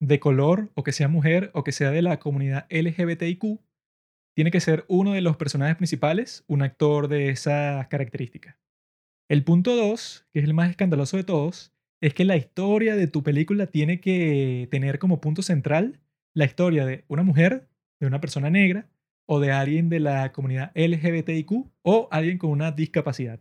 de 0.00 0.18
color, 0.18 0.70
o 0.72 0.82
que 0.82 0.92
sea 0.92 1.08
mujer, 1.08 1.50
o 1.52 1.62
que 1.62 1.72
sea 1.72 1.90
de 1.90 2.00
la 2.00 2.18
comunidad 2.18 2.66
LGBTIQ. 2.70 3.60
Tiene 4.38 4.52
que 4.52 4.60
ser 4.60 4.84
uno 4.86 5.14
de 5.14 5.20
los 5.20 5.36
personajes 5.36 5.74
principales, 5.74 6.44
un 6.46 6.62
actor 6.62 7.08
de 7.08 7.28
esas 7.28 7.88
características. 7.88 8.54
El 9.28 9.42
punto 9.42 9.74
dos, 9.74 10.28
que 10.32 10.38
es 10.38 10.44
el 10.44 10.54
más 10.54 10.70
escandaloso 10.70 11.16
de 11.16 11.24
todos, 11.24 11.74
es 12.00 12.14
que 12.14 12.24
la 12.24 12.36
historia 12.36 12.94
de 12.94 13.08
tu 13.08 13.24
película 13.24 13.66
tiene 13.66 14.00
que 14.00 14.68
tener 14.70 15.00
como 15.00 15.20
punto 15.20 15.42
central 15.42 15.98
la 16.34 16.44
historia 16.44 16.86
de 16.86 17.04
una 17.08 17.24
mujer, 17.24 17.68
de 17.98 18.06
una 18.06 18.20
persona 18.20 18.48
negra 18.48 18.88
o 19.26 19.40
de 19.40 19.50
alguien 19.50 19.88
de 19.88 19.98
la 19.98 20.30
comunidad 20.30 20.70
LGBTIQ 20.76 21.72
o 21.82 22.06
alguien 22.12 22.38
con 22.38 22.50
una 22.50 22.70
discapacidad. 22.70 23.40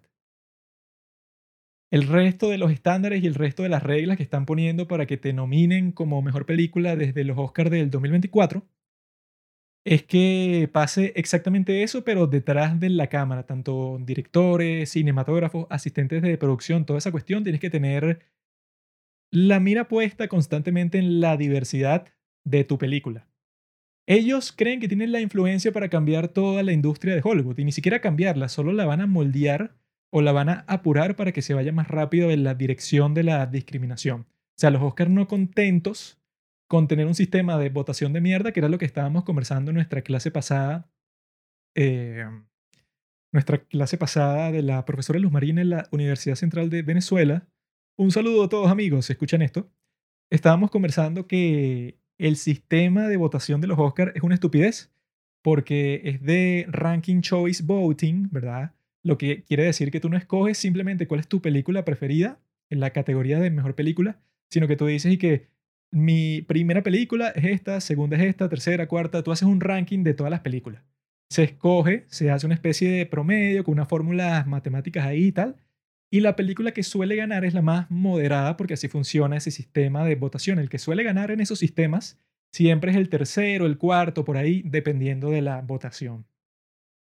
El 1.91 2.07
resto 2.07 2.49
de 2.49 2.57
los 2.57 2.71
estándares 2.71 3.23
y 3.23 3.27
el 3.27 3.35
resto 3.35 3.61
de 3.61 3.69
las 3.69 3.83
reglas 3.83 4.17
que 4.17 4.23
están 4.23 4.47
poniendo 4.47 4.87
para 4.87 5.05
que 5.05 5.17
te 5.17 5.31
nominen 5.31 5.91
como 5.91 6.23
mejor 6.23 6.47
película 6.47 6.95
desde 6.95 7.23
los 7.23 7.37
Oscars 7.37 7.69
del 7.69 7.91
2024 7.91 8.65
es 9.85 10.03
que 10.03 10.69
pase 10.71 11.13
exactamente 11.15 11.83
eso, 11.83 12.03
pero 12.03 12.27
detrás 12.27 12.79
de 12.79 12.89
la 12.89 13.07
cámara, 13.07 13.45
tanto 13.45 13.99
directores, 14.01 14.91
cinematógrafos, 14.91 15.67
asistentes 15.69 16.21
de 16.21 16.37
producción, 16.37 16.85
toda 16.85 16.99
esa 16.99 17.11
cuestión, 17.11 17.43
tienes 17.43 17.61
que 17.61 17.69
tener 17.69 18.19
la 19.31 19.59
mira 19.59 19.87
puesta 19.87 20.27
constantemente 20.27 20.97
en 20.97 21.21
la 21.21 21.37
diversidad 21.37 22.07
de 22.43 22.63
tu 22.63 22.77
película. 22.77 23.27
Ellos 24.05 24.53
creen 24.53 24.79
que 24.79 24.87
tienen 24.87 25.11
la 25.11 25.19
influencia 25.19 25.73
para 25.73 25.89
cambiar 25.89 26.29
toda 26.29 26.63
la 26.63 26.71
industria 26.71 27.13
de 27.13 27.21
Hollywood 27.23 27.57
y 27.57 27.65
ni 27.65 27.73
siquiera 27.73 27.99
cambiarla, 27.99 28.47
solo 28.47 28.71
la 28.71 28.85
van 28.85 29.01
a 29.01 29.07
moldear 29.07 29.75
o 30.09 30.21
la 30.21 30.31
van 30.31 30.47
a 30.49 30.65
apurar 30.67 31.17
para 31.17 31.33
que 31.33 31.41
se 31.41 31.53
vaya 31.53 31.73
más 31.73 31.89
rápido 31.89 32.31
en 32.31 32.43
la 32.43 32.55
dirección 32.55 33.13
de 33.13 33.23
la 33.23 33.45
discriminación. 33.45 34.21
O 34.21 34.59
sea, 34.59 34.71
los 34.71 34.81
Oscars 34.81 35.11
no 35.11 35.27
contentos 35.27 36.16
con 36.67 36.87
tener 36.87 37.07
un 37.07 37.15
sistema 37.15 37.57
de 37.57 37.69
votación 37.69 38.13
de 38.13 38.21
mierda, 38.21 38.51
que 38.51 38.59
era 38.59 38.69
lo 38.69 38.77
que 38.77 38.85
estábamos 38.85 39.23
conversando 39.23 39.71
en 39.71 39.75
nuestra 39.75 40.01
clase 40.01 40.31
pasada, 40.31 40.89
eh, 41.75 42.25
nuestra 43.31 43.59
clase 43.59 43.97
pasada 43.97 44.51
de 44.51 44.61
la 44.61 44.83
profesora 44.85 45.19
Luz 45.19 45.31
Marín 45.31 45.59
en 45.59 45.69
la 45.69 45.87
Universidad 45.91 46.35
Central 46.35 46.69
de 46.69 46.81
Venezuela, 46.81 47.47
un 47.97 48.11
saludo 48.11 48.43
a 48.43 48.49
todos 48.49 48.69
amigos, 48.69 49.09
escuchan 49.09 49.41
esto. 49.41 49.71
Estábamos 50.29 50.69
conversando 50.69 51.25
que 51.25 51.99
el 52.19 52.35
sistema 52.35 53.07
de 53.07 53.17
votación 53.17 53.59
de 53.59 53.67
los 53.67 53.79
Oscars 53.79 54.11
es 54.15 54.21
una 54.21 54.35
estupidez 54.35 54.93
porque 55.41 56.01
es 56.03 56.21
de 56.21 56.65
ranking 56.69 57.21
choice 57.21 57.63
voting, 57.63 58.29
¿verdad? 58.31 58.75
Lo 59.03 59.17
que 59.17 59.43
quiere 59.43 59.63
decir 59.63 59.89
que 59.89 59.99
tú 59.99 60.09
no 60.09 60.17
escoges 60.17 60.57
simplemente 60.57 61.07
cuál 61.07 61.21
es 61.21 61.27
tu 61.27 61.41
película 61.41 61.85
preferida 61.85 62.39
en 62.69 62.81
la 62.81 62.91
categoría 62.91 63.39
de 63.39 63.49
mejor 63.49 63.73
película, 63.73 64.19
sino 64.49 64.67
que 64.67 64.75
tú 64.75 64.85
dices 64.85 65.13
y 65.13 65.17
que 65.17 65.47
mi 65.91 66.41
primera 66.41 66.83
película 66.83 67.29
es 67.29 67.45
esta, 67.45 67.79
segunda 67.81 68.17
es 68.17 68.23
esta, 68.23 68.49
tercera, 68.49 68.87
cuarta, 68.87 69.23
tú 69.23 69.31
haces 69.31 69.47
un 69.47 69.61
ranking 69.61 70.03
de 70.03 70.13
todas 70.13 70.31
las 70.31 70.41
películas. 70.41 70.83
Se 71.29 71.43
escoge, 71.43 72.05
se 72.07 72.31
hace 72.31 72.45
una 72.45 72.55
especie 72.55 72.89
de 72.91 73.05
promedio 73.05 73.63
con 73.63 73.73
unas 73.73 73.87
fórmulas 73.87 74.47
matemáticas 74.47 75.05
ahí 75.05 75.25
y 75.25 75.31
tal, 75.31 75.57
y 76.09 76.21
la 76.21 76.35
película 76.35 76.71
que 76.71 76.83
suele 76.83 77.15
ganar 77.15 77.43
es 77.43 77.53
la 77.53 77.61
más 77.61 77.91
moderada 77.91 78.55
porque 78.55 78.75
así 78.75 78.87
funciona 78.87 79.37
ese 79.37 79.51
sistema 79.51 80.05
de 80.05 80.15
votación. 80.15 80.57
El 80.57 80.69
que 80.69 80.79
suele 80.79 81.03
ganar 81.03 81.31
en 81.31 81.41
esos 81.41 81.59
sistemas 81.59 82.19
siempre 82.53 82.91
es 82.91 82.97
el 82.97 83.09
tercero, 83.09 83.65
el 83.65 83.77
cuarto, 83.77 84.23
por 84.23 84.37
ahí, 84.37 84.61
dependiendo 84.65 85.29
de 85.29 85.41
la 85.41 85.61
votación. 85.61 86.25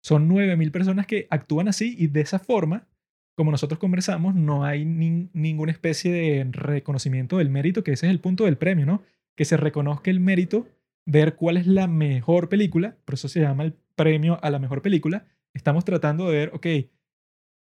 Son 0.02 0.28
9.000 0.28 0.70
personas 0.72 1.06
que 1.06 1.26
actúan 1.30 1.68
así 1.68 1.94
y 1.98 2.08
de 2.08 2.20
esa 2.20 2.38
forma, 2.38 2.86
como 3.34 3.50
nosotros 3.50 3.78
conversamos, 3.78 4.34
no 4.34 4.64
hay 4.64 4.84
ninguna 4.84 5.72
especie 5.72 6.12
de 6.12 6.46
reconocimiento 6.50 7.38
del 7.38 7.50
mérito, 7.50 7.82
que 7.82 7.92
ese 7.92 8.06
es 8.06 8.12
el 8.12 8.20
punto 8.20 8.44
del 8.44 8.58
premio, 8.58 8.86
¿no? 8.86 9.02
Que 9.36 9.44
se 9.44 9.56
reconozca 9.56 10.10
el 10.10 10.20
mérito, 10.20 10.68
ver 11.06 11.36
cuál 11.36 11.56
es 11.56 11.66
la 11.66 11.86
mejor 11.86 12.48
película, 12.48 12.96
por 13.04 13.14
eso 13.14 13.28
se 13.28 13.40
llama 13.40 13.64
el 13.64 13.74
premio 13.94 14.38
a 14.42 14.50
la 14.50 14.58
mejor 14.58 14.82
película. 14.82 15.26
Estamos 15.54 15.84
tratando 15.84 16.28
de 16.28 16.36
ver, 16.36 16.50
ok, 16.54 16.66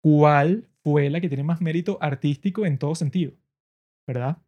cuál 0.02 0.68
fue 0.82 1.10
la 1.10 1.20
que 1.20 1.28
tiene 1.28 1.44
más 1.44 1.60
mérito 1.60 1.98
artístico 2.00 2.66
en 2.66 2.78
todo 2.78 2.94
sentido, 2.94 3.32
¿verdad? 4.06 4.38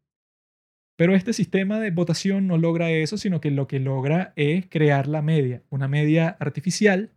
Pero 0.96 1.14
este 1.14 1.32
sistema 1.32 1.80
de 1.80 1.90
votación 1.90 2.46
no 2.46 2.56
logra 2.58 2.90
eso, 2.90 3.18
sino 3.18 3.40
que 3.40 3.50
lo 3.50 3.66
que 3.66 3.80
logra 3.80 4.32
es 4.36 4.66
crear 4.68 5.08
la 5.08 5.22
media, 5.22 5.62
una 5.68 5.88
media 5.88 6.28
artificial. 6.38 7.12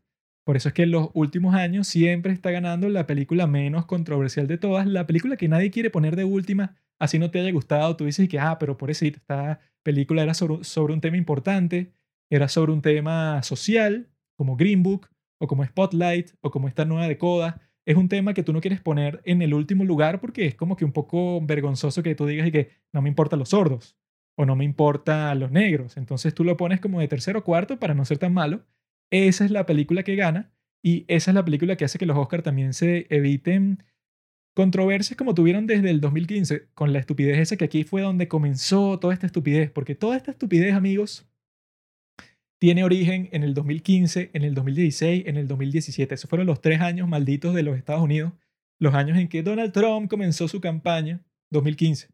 Por 0.48 0.56
eso 0.56 0.70
es 0.70 0.74
que 0.74 0.84
en 0.84 0.92
los 0.92 1.10
últimos 1.14 1.56
años 1.56 1.88
siempre 1.88 2.32
está 2.32 2.52
ganando 2.52 2.88
la 2.88 3.06
película 3.06 3.48
menos 3.48 3.86
controversial 3.86 4.48
de 4.48 4.58
todas, 4.58 4.88
la 4.88 5.06
película 5.06 5.36
que 5.36 5.50
nadie 5.50 5.72
quiere 5.72 5.90
poner 5.90 6.16
de 6.16 6.24
última, 6.24 6.78
así 7.00 7.20
no 7.20 7.30
te 7.30 7.42
haya 7.42 7.52
gustado, 7.52 7.98
tú 7.98 8.06
dices 8.06 8.30
que, 8.30 8.40
ah, 8.40 8.58
pero 8.58 8.78
por 8.78 8.90
eso 8.90 9.04
esta 9.04 9.60
película 9.84 10.24
era 10.24 10.34
sobre, 10.34 10.64
sobre 10.64 10.94
un 10.94 11.02
tema 11.02 11.18
importante, 11.18 11.92
era 12.30 12.48
sobre 12.48 12.72
un 12.72 12.82
tema 12.82 13.44
social, 13.44 14.08
como 14.38 14.56
Green 14.56 14.84
Book, 14.84 15.10
o 15.38 15.48
como 15.48 15.66
Spotlight, 15.66 16.32
o 16.40 16.50
como 16.50 16.70
esta 16.70 16.86
nueva 16.86 17.10
de 17.10 17.18
Coda, 17.18 17.60
es 17.86 17.98
un 17.98 18.08
tema 18.08 18.34
que 18.34 18.44
tú 18.44 18.54
no 18.54 18.62
quieres 18.62 18.80
poner 18.80 19.20
en 19.26 19.42
el 19.42 19.54
último 19.54 19.84
lugar 19.84 20.22
porque 20.22 20.46
es 20.46 20.56
como 20.56 20.78
que 20.78 20.86
un 20.86 20.94
poco 20.94 21.42
vergonzoso 21.42 22.04
que 22.04 22.16
tú 22.16 22.26
digas 22.26 22.48
y 22.48 22.54
que 22.54 22.70
no 22.94 23.02
me 23.02 23.10
importan 23.10 23.40
los 23.40 23.50
sordos 23.50 23.98
o 24.38 24.46
no 24.46 24.56
me 24.56 24.64
importan 24.64 25.42
los 25.42 25.52
negros. 25.52 25.98
Entonces 25.98 26.34
tú 26.34 26.46
lo 26.46 26.56
pones 26.56 26.80
como 26.80 27.02
de 27.02 27.10
tercero 27.10 27.40
o 27.40 27.44
cuarto 27.44 27.80
para 27.80 27.94
no 27.94 28.06
ser 28.06 28.18
tan 28.18 28.34
malo. 28.34 28.66
Esa 29.12 29.46
es 29.46 29.52
la 29.52 29.66
película 29.66 30.04
que 30.04 30.16
gana 30.16 30.52
y 30.84 31.06
esa 31.08 31.32
es 31.32 31.36
la 31.36 31.46
película 31.46 31.76
que 31.76 31.86
hace 31.86 31.98
que 31.98 32.06
los 32.06 32.18
Oscars 32.18 32.44
también 32.44 32.74
se 32.74 33.08
eviten 33.10 33.84
controversias 34.56 35.18
como 35.18 35.36
tuvieron 35.36 35.68
desde 35.68 35.90
el 35.90 36.02
2015 36.02 36.70
con 36.74 36.92
la 36.92 37.00
estupidez 37.00 37.38
esa 37.38 37.58
que 37.58 37.66
aquí 37.66 37.84
fue 37.84 38.02
donde 38.02 38.28
comenzó 38.28 39.00
toda 39.00 39.14
esta 39.14 39.28
estupidez, 39.28 39.70
porque 39.70 39.96
toda 39.96 40.18
esta 40.18 40.32
estupidez, 40.32 40.74
amigos, 40.74 41.28
tiene 42.60 42.84
origen 42.84 43.30
en 43.32 43.44
el 43.44 43.54
2015, 43.54 44.32
en 44.34 44.44
el 44.44 44.56
2016, 44.56 45.28
en 45.28 45.38
el 45.38 45.48
2017. 45.48 46.16
Esos 46.16 46.30
fueron 46.30 46.48
los 46.48 46.60
tres 46.60 46.82
años 46.82 47.08
malditos 47.08 47.54
de 47.54 47.64
los 47.64 47.78
Estados 47.78 48.02
Unidos, 48.02 48.34
los 48.80 48.96
años 48.96 49.18
en 49.18 49.28
que 49.28 49.44
Donald 49.44 49.72
Trump 49.74 50.10
comenzó 50.10 50.48
su 50.48 50.60
campaña, 50.60 51.22
2015. 51.52 52.10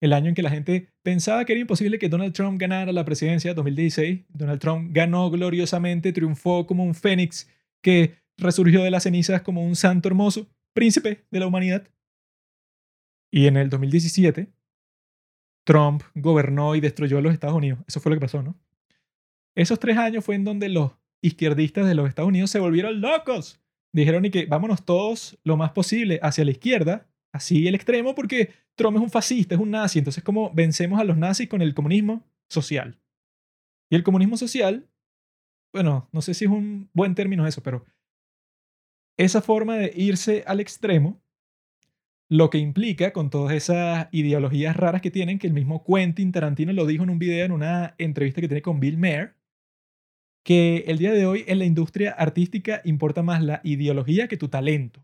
El 0.00 0.12
año 0.12 0.28
en 0.28 0.34
que 0.34 0.42
la 0.42 0.50
gente 0.50 0.92
pensaba 1.02 1.44
que 1.44 1.52
era 1.52 1.60
imposible 1.60 1.98
que 1.98 2.08
Donald 2.08 2.34
Trump 2.34 2.60
ganara 2.60 2.92
la 2.92 3.04
presidencia, 3.04 3.54
2016. 3.54 4.24
Donald 4.28 4.60
Trump 4.60 4.90
ganó 4.92 5.30
gloriosamente, 5.30 6.12
triunfó 6.12 6.66
como 6.66 6.84
un 6.84 6.94
fénix 6.94 7.48
que 7.82 8.16
resurgió 8.36 8.82
de 8.82 8.90
las 8.90 9.04
cenizas 9.04 9.42
como 9.42 9.64
un 9.64 9.76
santo 9.76 10.08
hermoso, 10.08 10.48
príncipe 10.74 11.24
de 11.30 11.40
la 11.40 11.46
humanidad. 11.46 11.88
Y 13.30 13.46
en 13.46 13.56
el 13.56 13.70
2017, 13.70 14.52
Trump 15.64 16.02
gobernó 16.14 16.74
y 16.74 16.80
destruyó 16.80 17.20
los 17.20 17.32
Estados 17.32 17.56
Unidos. 17.56 17.80
Eso 17.86 18.00
fue 18.00 18.10
lo 18.10 18.16
que 18.16 18.24
pasó, 18.26 18.42
¿no? 18.42 18.56
Esos 19.56 19.78
tres 19.78 19.96
años 19.96 20.24
fue 20.24 20.34
en 20.34 20.44
donde 20.44 20.68
los 20.68 20.92
izquierdistas 21.22 21.86
de 21.86 21.94
los 21.94 22.08
Estados 22.08 22.28
Unidos 22.28 22.50
se 22.50 22.58
volvieron 22.58 23.00
locos. 23.00 23.60
Dijeron 23.92 24.24
y 24.24 24.30
que 24.30 24.46
vámonos 24.46 24.84
todos 24.84 25.38
lo 25.44 25.56
más 25.56 25.70
posible 25.70 26.18
hacia 26.22 26.44
la 26.44 26.50
izquierda, 26.50 27.06
así 27.34 27.66
el 27.66 27.74
extremo, 27.74 28.14
porque 28.14 28.50
Trump 28.76 28.96
es 28.96 29.02
un 29.02 29.10
fascista, 29.10 29.56
es 29.56 29.60
un 29.60 29.72
nazi. 29.72 29.98
Entonces, 29.98 30.22
¿cómo 30.22 30.52
vencemos 30.54 31.00
a 31.00 31.04
los 31.04 31.16
nazis 31.16 31.48
con 31.48 31.60
el 31.62 31.74
comunismo 31.74 32.24
social? 32.48 33.00
Y 33.90 33.96
el 33.96 34.04
comunismo 34.04 34.36
social, 34.36 34.88
bueno, 35.72 36.08
no 36.12 36.22
sé 36.22 36.32
si 36.32 36.44
es 36.44 36.50
un 36.50 36.88
buen 36.94 37.14
término 37.14 37.46
eso, 37.46 37.60
pero 37.60 37.84
esa 39.18 39.42
forma 39.42 39.76
de 39.76 39.92
irse 39.96 40.44
al 40.46 40.60
extremo, 40.60 41.20
lo 42.30 42.50
que 42.50 42.58
implica 42.58 43.12
con 43.12 43.30
todas 43.30 43.54
esas 43.54 44.08
ideologías 44.12 44.76
raras 44.76 45.02
que 45.02 45.10
tienen, 45.10 45.38
que 45.38 45.48
el 45.48 45.52
mismo 45.52 45.84
Quentin 45.84 46.30
Tarantino 46.30 46.72
lo 46.72 46.86
dijo 46.86 47.02
en 47.02 47.10
un 47.10 47.18
video, 47.18 47.44
en 47.44 47.52
una 47.52 47.96
entrevista 47.98 48.40
que 48.40 48.48
tiene 48.48 48.62
con 48.62 48.78
Bill 48.78 48.96
Maher, 48.96 49.34
que 50.44 50.84
el 50.86 50.98
día 50.98 51.12
de 51.12 51.26
hoy 51.26 51.44
en 51.48 51.58
la 51.58 51.64
industria 51.64 52.12
artística 52.12 52.80
importa 52.84 53.24
más 53.24 53.42
la 53.42 53.60
ideología 53.64 54.28
que 54.28 54.36
tu 54.36 54.48
talento. 54.48 55.02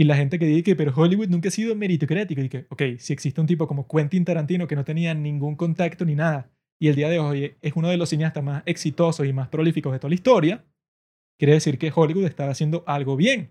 Y 0.00 0.04
la 0.04 0.16
gente 0.16 0.38
que 0.38 0.46
dice 0.46 0.62
que, 0.62 0.76
pero 0.76 0.94
Hollywood 0.96 1.28
nunca 1.28 1.50
ha 1.50 1.52
sido 1.52 1.76
meritocrático, 1.76 2.40
y 2.40 2.48
que, 2.48 2.64
ok, 2.70 2.82
si 2.96 3.12
existe 3.12 3.38
un 3.38 3.46
tipo 3.46 3.66
como 3.66 3.86
Quentin 3.86 4.24
Tarantino 4.24 4.66
que 4.66 4.74
no 4.74 4.82
tenía 4.82 5.12
ningún 5.12 5.56
contacto 5.56 6.06
ni 6.06 6.14
nada, 6.14 6.50
y 6.80 6.88
el 6.88 6.96
día 6.96 7.10
de 7.10 7.18
hoy 7.18 7.54
es 7.60 7.72
uno 7.76 7.90
de 7.90 7.98
los 7.98 8.08
cineastas 8.08 8.42
más 8.42 8.62
exitosos 8.64 9.26
y 9.26 9.34
más 9.34 9.48
prolíficos 9.48 9.92
de 9.92 9.98
toda 9.98 10.08
la 10.08 10.14
historia, 10.14 10.64
quiere 11.38 11.52
decir 11.52 11.76
que 11.76 11.92
Hollywood 11.94 12.24
estaba 12.24 12.50
haciendo 12.50 12.82
algo 12.86 13.14
bien. 13.14 13.50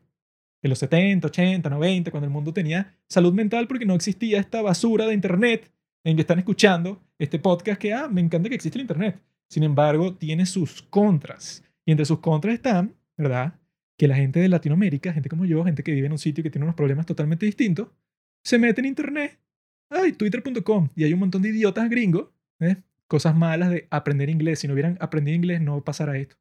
En 0.64 0.72
los 0.72 0.80
70, 0.80 1.28
80, 1.28 1.70
90, 1.70 2.10
cuando 2.10 2.26
el 2.26 2.34
mundo 2.34 2.52
tenía 2.52 2.98
salud 3.08 3.32
mental 3.32 3.68
porque 3.68 3.86
no 3.86 3.94
existía 3.94 4.40
esta 4.40 4.64
basura 4.64 5.06
de 5.06 5.14
Internet 5.14 5.72
en 6.04 6.16
que 6.16 6.22
están 6.22 6.40
escuchando 6.40 7.00
este 7.20 7.38
podcast 7.38 7.80
que, 7.80 7.94
ah, 7.94 8.08
me 8.10 8.22
encanta 8.22 8.50
que 8.50 8.56
existe 8.56 8.80
el 8.80 8.86
Internet. 8.86 9.22
Sin 9.52 9.62
embargo, 9.62 10.16
tiene 10.16 10.48
sus 10.48 10.82
contras. 10.82 11.64
Y 11.86 11.92
entre 11.92 12.08
sus 12.08 12.18
contras 12.22 12.56
están, 12.56 12.96
¿verdad? 13.16 13.54
Que 14.00 14.08
la 14.08 14.16
gente 14.16 14.40
de 14.40 14.48
Latinoamérica, 14.48 15.12
gente 15.12 15.28
como 15.28 15.44
yo, 15.44 15.64
gente 15.66 15.84
que 15.84 15.92
vive 15.92 16.08
en 16.08 16.14
un 16.14 16.18
sitio 16.18 16.42
que 16.42 16.50
tiene 16.50 16.64
unos 16.64 16.76
problemas 16.76 17.06
totalmente 17.06 17.46
distintos, 17.46 17.90
se 18.44 18.58
mete 18.58 18.80
en 18.80 18.86
internet. 18.86 19.38
Ay, 19.90 20.14
twitter.com. 20.14 20.90
Y 20.96 21.04
hay 21.04 21.14
un 21.14 21.20
montón 21.20 21.42
de 21.42 21.50
idiotas 21.50 21.90
gringos, 21.90 22.30
¿eh? 22.62 22.78
cosas 23.08 23.36
malas 23.36 23.72
de 23.72 23.88
aprender 23.90 24.30
inglés. 24.30 24.60
Si 24.60 24.68
no 24.68 24.74
hubieran 24.74 24.98
aprendido 25.02 25.36
inglés, 25.36 25.60
no 25.60 25.84
pasará 25.84 26.18
esto. 26.18 26.38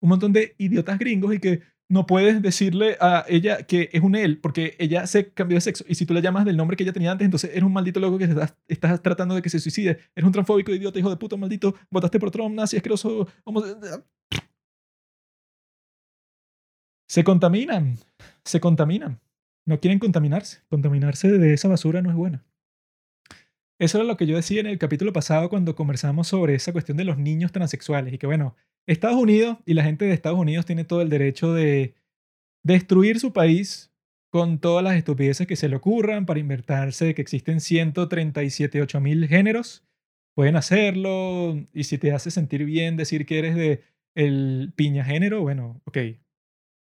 Un 0.00 0.10
montón 0.10 0.34
de 0.34 0.54
idiotas 0.58 0.98
gringos 0.98 1.34
y 1.34 1.38
que 1.38 1.62
no 1.88 2.04
puedes 2.04 2.42
decirle 2.42 2.98
a 3.00 3.24
ella 3.28 3.62
que 3.62 3.88
es 3.92 4.02
un 4.02 4.14
él 4.14 4.38
porque 4.38 4.76
ella 4.78 5.06
se 5.06 5.32
cambió 5.32 5.56
de 5.56 5.62
sexo. 5.62 5.84
Y 5.88 5.94
si 5.94 6.04
tú 6.04 6.12
la 6.12 6.20
llamas 6.20 6.44
del 6.44 6.56
nombre 6.56 6.76
que 6.76 6.82
ella 6.82 6.92
tenía 6.92 7.12
antes, 7.12 7.24
entonces 7.24 7.50
eres 7.50 7.62
un 7.62 7.72
maldito 7.72 8.00
loco 8.00 8.18
que 8.18 8.28
estás, 8.68 9.02
tratando 9.02 9.34
de 9.34 9.42
que 9.42 9.48
se 9.48 9.58
suicide. 9.58 9.98
Eres 10.14 10.26
un 10.26 10.32
transfóbico, 10.32 10.74
idiota, 10.74 10.98
hijo 10.98 11.10
de 11.10 11.16
puta, 11.16 11.36
maldito. 11.36 11.74
Votaste 11.90 12.20
por 12.20 12.30
Trump, 12.30 12.54
nazi, 12.54 12.76
asqueroso. 12.76 13.26
Se 17.08 17.24
contaminan. 17.24 17.96
Se 18.44 18.60
contaminan. 18.60 19.20
No 19.66 19.80
quieren 19.80 19.98
contaminarse. 19.98 20.60
Contaminarse 20.68 21.28
de 21.28 21.54
esa 21.54 21.68
basura 21.68 22.02
no 22.02 22.10
es 22.10 22.16
buena. 22.16 22.44
Eso 23.78 23.98
era 23.98 24.06
lo 24.06 24.16
que 24.16 24.26
yo 24.26 24.36
decía 24.36 24.60
en 24.60 24.66
el 24.66 24.78
capítulo 24.78 25.12
pasado 25.12 25.48
cuando 25.48 25.74
conversamos 25.74 26.28
sobre 26.28 26.54
esa 26.54 26.72
cuestión 26.72 26.96
de 26.96 27.04
los 27.04 27.16
niños 27.16 27.52
transexuales 27.52 28.12
y 28.12 28.18
que 28.18 28.26
bueno, 28.26 28.56
Estados 28.86 29.16
Unidos 29.16 29.58
y 29.66 29.74
la 29.74 29.84
gente 29.84 30.04
de 30.04 30.12
Estados 30.12 30.38
Unidos 30.38 30.66
tiene 30.66 30.84
todo 30.84 31.00
el 31.00 31.08
derecho 31.08 31.52
de 31.52 31.94
destruir 32.64 33.20
su 33.20 33.32
país 33.32 33.92
con 34.30 34.58
todas 34.58 34.82
las 34.82 34.96
estupideces 34.96 35.46
que 35.46 35.56
se 35.56 35.68
le 35.68 35.76
ocurran 35.76 36.26
para 36.26 36.40
invertirse 36.40 37.06
de 37.06 37.14
que 37.14 37.22
existen 37.22 37.60
137, 37.60 38.84
mil 39.00 39.28
géneros. 39.28 39.84
Pueden 40.34 40.56
hacerlo 40.56 41.56
y 41.72 41.84
si 41.84 41.98
te 41.98 42.12
hace 42.12 42.30
sentir 42.30 42.64
bien 42.64 42.96
decir 42.96 43.26
que 43.26 43.38
eres 43.38 43.54
de 43.54 43.84
el 44.14 44.72
piña 44.74 45.04
género, 45.04 45.42
bueno, 45.42 45.80
ok. 45.84 45.98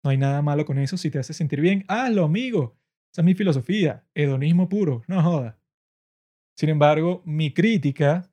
No 0.02 0.10
hay 0.10 0.18
nada 0.18 0.42
malo 0.42 0.64
con 0.64 0.78
eso. 0.78 0.96
Si 0.96 1.10
te 1.10 1.18
hace 1.18 1.32
sentir 1.32 1.60
bien, 1.60 1.84
hazlo, 1.88 2.24
amigo. 2.24 2.76
Esa 3.12 3.22
es 3.22 3.24
mi 3.24 3.34
filosofía. 3.34 4.04
Hedonismo 4.14 4.68
puro. 4.68 5.02
No 5.06 5.22
joda. 5.22 5.58
Sin 6.56 6.68
embargo, 6.68 7.22
mi 7.24 7.52
crítica, 7.52 8.30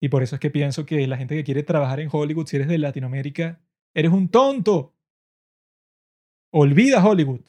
y 0.00 0.08
por 0.08 0.22
eso 0.22 0.36
es 0.36 0.40
que 0.40 0.50
pienso 0.50 0.84
que 0.84 1.06
la 1.06 1.16
gente 1.16 1.34
que 1.34 1.44
quiere 1.44 1.62
trabajar 1.62 2.00
en 2.00 2.08
Hollywood, 2.12 2.46
si 2.46 2.56
eres 2.56 2.68
de 2.68 2.78
Latinoamérica, 2.78 3.60
eres 3.94 4.12
un 4.12 4.28
tonto. 4.28 4.94
Olvida 6.50 7.04
Hollywood. 7.04 7.40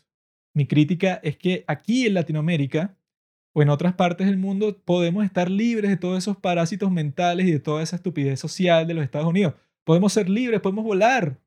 Mi 0.54 0.66
crítica 0.66 1.20
es 1.22 1.38
que 1.38 1.66
aquí 1.68 2.08
en 2.08 2.14
Latinoamérica 2.14 2.98
o 3.54 3.62
en 3.62 3.70
otras 3.70 3.94
partes 3.94 4.28
del 4.28 4.38
mundo 4.38 4.82
podemos 4.84 5.26
estar 5.26 5.50
libres 5.50 5.90
de 5.90 5.98
todos 5.98 6.18
esos 6.18 6.38
parásitos 6.38 6.92
mentales 6.92 7.48
y 7.48 7.52
de 7.52 7.60
toda 7.60 7.84
esa 7.84 7.98
estupidez 7.98 8.40
social 8.40 8.88
de 8.88 8.94
los 8.94 9.04
Estados 9.04 9.28
Unidos. 9.28 9.56
Podemos 9.84 10.14
ser 10.14 10.30
libres, 10.30 10.62
podemos 10.62 10.86
volar, 10.86 11.40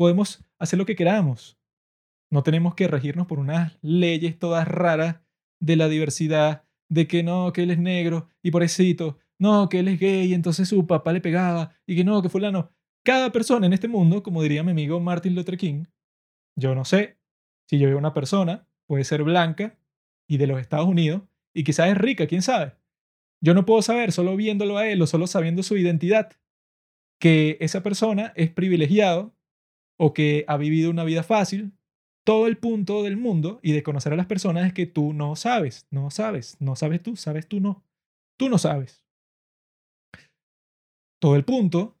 podemos 0.00 0.42
hacer 0.58 0.78
lo 0.78 0.86
que 0.86 0.96
queramos. 0.96 1.58
No 2.30 2.42
tenemos 2.42 2.74
que 2.74 2.88
regirnos 2.88 3.26
por 3.26 3.38
unas 3.38 3.76
leyes 3.82 4.38
todas 4.38 4.66
raras 4.66 5.20
de 5.60 5.76
la 5.76 5.88
diversidad 5.88 6.64
de 6.88 7.06
que 7.06 7.22
no, 7.22 7.52
que 7.52 7.64
él 7.64 7.70
es 7.70 7.78
negro 7.78 8.30
y 8.42 8.50
pobrecito, 8.50 9.18
no, 9.38 9.68
que 9.68 9.80
él 9.80 9.88
es 9.88 10.00
gay 10.00 10.30
y 10.30 10.32
entonces 10.32 10.70
su 10.70 10.86
papá 10.86 11.12
le 11.12 11.20
pegaba 11.20 11.74
y 11.86 11.96
que 11.96 12.04
no, 12.04 12.22
que 12.22 12.30
fulano. 12.30 12.70
Cada 13.04 13.30
persona 13.30 13.66
en 13.66 13.74
este 13.74 13.88
mundo, 13.88 14.22
como 14.22 14.42
diría 14.42 14.62
mi 14.62 14.70
amigo 14.70 15.00
Martin 15.00 15.34
Luther 15.34 15.58
King, 15.58 15.84
yo 16.56 16.74
no 16.74 16.86
sé 16.86 17.18
si 17.68 17.78
yo 17.78 17.86
veo 17.86 17.98
una 17.98 18.14
persona, 18.14 18.66
puede 18.86 19.04
ser 19.04 19.22
blanca 19.22 19.78
y 20.26 20.38
de 20.38 20.46
los 20.46 20.62
Estados 20.62 20.86
Unidos 20.86 21.24
y 21.52 21.62
quizás 21.62 21.90
es 21.90 21.98
rica, 21.98 22.26
quién 22.26 22.40
sabe. 22.40 22.72
Yo 23.42 23.52
no 23.52 23.66
puedo 23.66 23.82
saber 23.82 24.12
solo 24.12 24.34
viéndolo 24.34 24.78
a 24.78 24.86
él 24.86 25.02
o 25.02 25.06
solo 25.06 25.26
sabiendo 25.26 25.62
su 25.62 25.76
identidad 25.76 26.32
que 27.20 27.58
esa 27.60 27.82
persona 27.82 28.32
es 28.34 28.50
privilegiado 28.50 29.34
o 30.02 30.14
que 30.14 30.46
ha 30.48 30.56
vivido 30.56 30.90
una 30.90 31.04
vida 31.04 31.22
fácil 31.22 31.72
todo 32.24 32.46
el 32.46 32.56
punto 32.56 33.02
del 33.02 33.18
mundo 33.18 33.60
y 33.62 33.72
de 33.72 33.82
conocer 33.82 34.14
a 34.14 34.16
las 34.16 34.26
personas 34.26 34.66
es 34.66 34.72
que 34.72 34.86
tú 34.86 35.12
no 35.12 35.36
sabes, 35.36 35.86
no 35.90 36.10
sabes, 36.10 36.56
no 36.58 36.74
sabes 36.74 37.02
tú, 37.02 37.16
sabes 37.16 37.46
tú 37.46 37.60
no. 37.60 37.84
Tú 38.38 38.48
no 38.48 38.56
sabes. 38.56 39.04
Todo 41.20 41.36
el 41.36 41.44
punto 41.44 41.98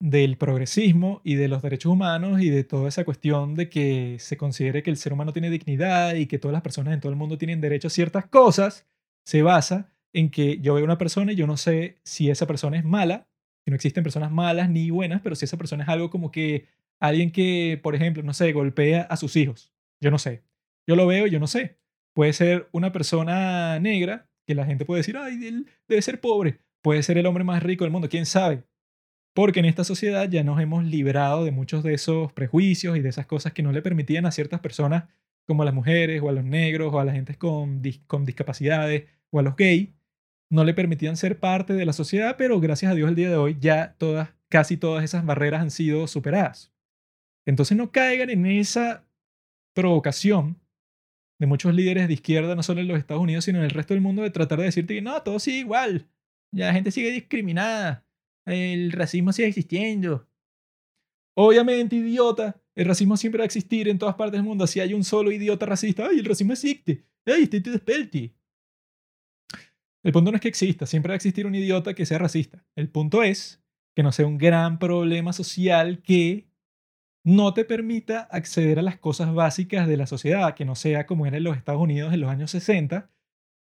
del 0.00 0.36
progresismo 0.36 1.20
y 1.22 1.36
de 1.36 1.46
los 1.46 1.62
derechos 1.62 1.92
humanos 1.92 2.40
y 2.42 2.50
de 2.50 2.64
toda 2.64 2.88
esa 2.88 3.04
cuestión 3.04 3.54
de 3.54 3.70
que 3.70 4.16
se 4.18 4.36
considere 4.36 4.82
que 4.82 4.90
el 4.90 4.96
ser 4.96 5.12
humano 5.12 5.32
tiene 5.32 5.48
dignidad 5.48 6.16
y 6.16 6.26
que 6.26 6.40
todas 6.40 6.52
las 6.52 6.62
personas 6.62 6.94
en 6.94 7.00
todo 7.00 7.10
el 7.10 7.18
mundo 7.18 7.38
tienen 7.38 7.60
derecho 7.60 7.86
a 7.86 7.90
ciertas 7.90 8.26
cosas, 8.26 8.88
se 9.24 9.42
basa 9.42 9.92
en 10.12 10.30
que 10.30 10.58
yo 10.58 10.74
veo 10.74 10.84
una 10.84 10.98
persona 10.98 11.32
y 11.32 11.36
yo 11.36 11.46
no 11.46 11.56
sé 11.56 11.98
si 12.02 12.28
esa 12.28 12.46
persona 12.46 12.76
es 12.76 12.84
mala, 12.84 13.28
que 13.64 13.70
no 13.70 13.76
existen 13.76 14.02
personas 14.02 14.32
malas 14.32 14.68
ni 14.68 14.90
buenas, 14.90 15.22
pero 15.22 15.36
si 15.36 15.44
esa 15.44 15.56
persona 15.56 15.84
es 15.84 15.88
algo 15.88 16.10
como 16.10 16.32
que 16.32 16.66
alguien 17.00 17.30
que, 17.30 17.78
por 17.82 17.94
ejemplo, 17.94 18.22
no 18.22 18.34
sé, 18.34 18.52
golpea 18.52 19.02
a 19.02 19.16
sus 19.16 19.36
hijos. 19.36 19.72
Yo 20.00 20.10
no 20.10 20.18
sé. 20.18 20.42
Yo 20.86 20.96
lo 20.96 21.06
veo 21.06 21.26
yo 21.26 21.40
no 21.40 21.46
sé. 21.46 21.78
Puede 22.14 22.32
ser 22.32 22.68
una 22.72 22.92
persona 22.92 23.78
negra 23.80 24.28
que 24.46 24.54
la 24.54 24.64
gente 24.64 24.84
puede 24.84 25.00
decir, 25.00 25.16
ay, 25.16 25.44
él 25.46 25.66
debe 25.88 26.00
ser 26.02 26.20
pobre. 26.20 26.60
Puede 26.82 27.02
ser 27.02 27.18
el 27.18 27.26
hombre 27.26 27.44
más 27.44 27.62
rico 27.62 27.84
del 27.84 27.90
mundo, 27.90 28.08
quién 28.08 28.26
sabe. 28.26 28.64
Porque 29.34 29.60
en 29.60 29.66
esta 29.66 29.84
sociedad 29.84 30.30
ya 30.30 30.44
nos 30.44 30.60
hemos 30.60 30.84
librado 30.84 31.44
de 31.44 31.50
muchos 31.50 31.82
de 31.82 31.94
esos 31.94 32.32
prejuicios 32.32 32.96
y 32.96 33.00
de 33.00 33.08
esas 33.08 33.26
cosas 33.26 33.52
que 33.52 33.62
no 33.62 33.72
le 33.72 33.82
permitían 33.82 34.24
a 34.24 34.30
ciertas 34.30 34.60
personas, 34.60 35.04
como 35.46 35.62
a 35.62 35.66
las 35.66 35.74
mujeres, 35.74 36.22
o 36.22 36.28
a 36.28 36.32
los 36.32 36.44
negros, 36.44 36.94
o 36.94 37.00
a 37.00 37.04
la 37.04 37.12
gente 37.12 37.34
con, 37.34 37.82
con 38.06 38.24
discapacidades, 38.24 39.04
o 39.30 39.40
a 39.40 39.42
los 39.42 39.56
gays, 39.56 39.90
no 40.48 40.64
le 40.64 40.74
permitían 40.74 41.16
ser 41.16 41.38
parte 41.38 41.74
de 41.74 41.84
la 41.84 41.92
sociedad, 41.92 42.36
pero 42.38 42.60
gracias 42.60 42.92
a 42.92 42.94
Dios 42.94 43.08
el 43.08 43.16
día 43.16 43.28
de 43.28 43.36
hoy 43.36 43.56
ya 43.60 43.94
todas, 43.98 44.30
casi 44.48 44.76
todas 44.76 45.04
esas 45.04 45.26
barreras 45.26 45.60
han 45.60 45.70
sido 45.70 46.06
superadas. 46.06 46.72
Entonces 47.46 47.76
no 47.76 47.90
caigan 47.92 48.28
en 48.30 48.44
esa 48.46 49.06
provocación 49.74 50.60
de 51.38 51.46
muchos 51.46 51.74
líderes 51.74 52.08
de 52.08 52.14
izquierda, 52.14 52.54
no 52.54 52.62
solo 52.62 52.80
en 52.80 52.88
los 52.88 52.98
Estados 52.98 53.22
Unidos, 53.22 53.44
sino 53.44 53.58
en 53.58 53.64
el 53.64 53.70
resto 53.70 53.94
del 53.94 54.00
mundo, 54.00 54.22
de 54.22 54.30
tratar 54.30 54.58
de 54.58 54.64
decirte 54.64 54.94
que 54.94 55.02
no, 55.02 55.22
todo 55.22 55.38
sigue 55.38 55.58
igual, 55.58 56.08
ya 56.50 56.66
la 56.66 56.72
gente 56.72 56.90
sigue 56.90 57.10
discriminada, 57.10 58.04
el 58.46 58.92
racismo 58.92 59.32
sigue 59.32 59.48
existiendo. 59.48 60.28
Obviamente, 61.38 61.96
idiota, 61.96 62.58
el 62.74 62.86
racismo 62.86 63.16
siempre 63.16 63.38
va 63.38 63.44
a 63.44 63.46
existir 63.46 63.88
en 63.88 63.98
todas 63.98 64.14
partes 64.14 64.38
del 64.38 64.42
mundo. 64.42 64.66
Si 64.66 64.80
hay 64.80 64.94
un 64.94 65.04
solo 65.04 65.30
idiota 65.30 65.66
racista, 65.66 66.06
¡ay, 66.08 66.20
el 66.20 66.24
racismo 66.24 66.54
existe! 66.54 67.04
¡ay, 67.26 67.42
estoy 67.42 67.60
te 67.60 67.70
despelti! 67.70 68.32
El 70.02 70.12
punto 70.12 70.30
no 70.30 70.36
es 70.36 70.40
que 70.40 70.48
exista, 70.48 70.86
siempre 70.86 71.10
va 71.10 71.14
a 71.14 71.16
existir 71.16 71.46
un 71.46 71.54
idiota 71.54 71.92
que 71.94 72.06
sea 72.06 72.18
racista. 72.18 72.64
El 72.76 72.88
punto 72.88 73.22
es 73.22 73.62
que 73.94 74.02
no 74.02 74.12
sea 74.12 74.26
un 74.26 74.38
gran 74.38 74.78
problema 74.78 75.32
social 75.32 76.00
que 76.00 76.46
no 77.26 77.52
te 77.54 77.64
permita 77.64 78.20
acceder 78.20 78.78
a 78.78 78.82
las 78.82 78.98
cosas 78.98 79.34
básicas 79.34 79.88
de 79.88 79.96
la 79.96 80.06
sociedad, 80.06 80.54
que 80.54 80.64
no 80.64 80.76
sea 80.76 81.06
como 81.06 81.26
era 81.26 81.36
en 81.36 81.42
los 81.42 81.56
Estados 81.56 81.82
Unidos 81.82 82.14
en 82.14 82.20
los 82.20 82.30
años 82.30 82.52
60, 82.52 83.10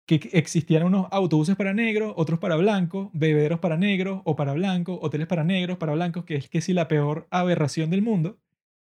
que 0.05 0.29
existían 0.33 0.83
unos 0.83 1.07
autobuses 1.11 1.55
para 1.55 1.73
negros, 1.73 2.13
otros 2.17 2.39
para 2.39 2.57
blancos, 2.57 3.09
bebederos 3.13 3.61
para 3.61 3.77
negros 3.77 4.21
o 4.25 4.35
para 4.35 4.51
blancos, 4.51 4.99
hoteles 5.01 5.27
para 5.27 5.45
negros, 5.45 5.77
para 5.77 5.93
blancos, 5.93 6.25
que 6.25 6.35
es 6.35 6.49
que 6.49 6.59
si 6.59 6.73
la 6.73 6.89
peor 6.89 7.25
aberración 7.31 7.89
del 7.89 8.01
mundo 8.01 8.37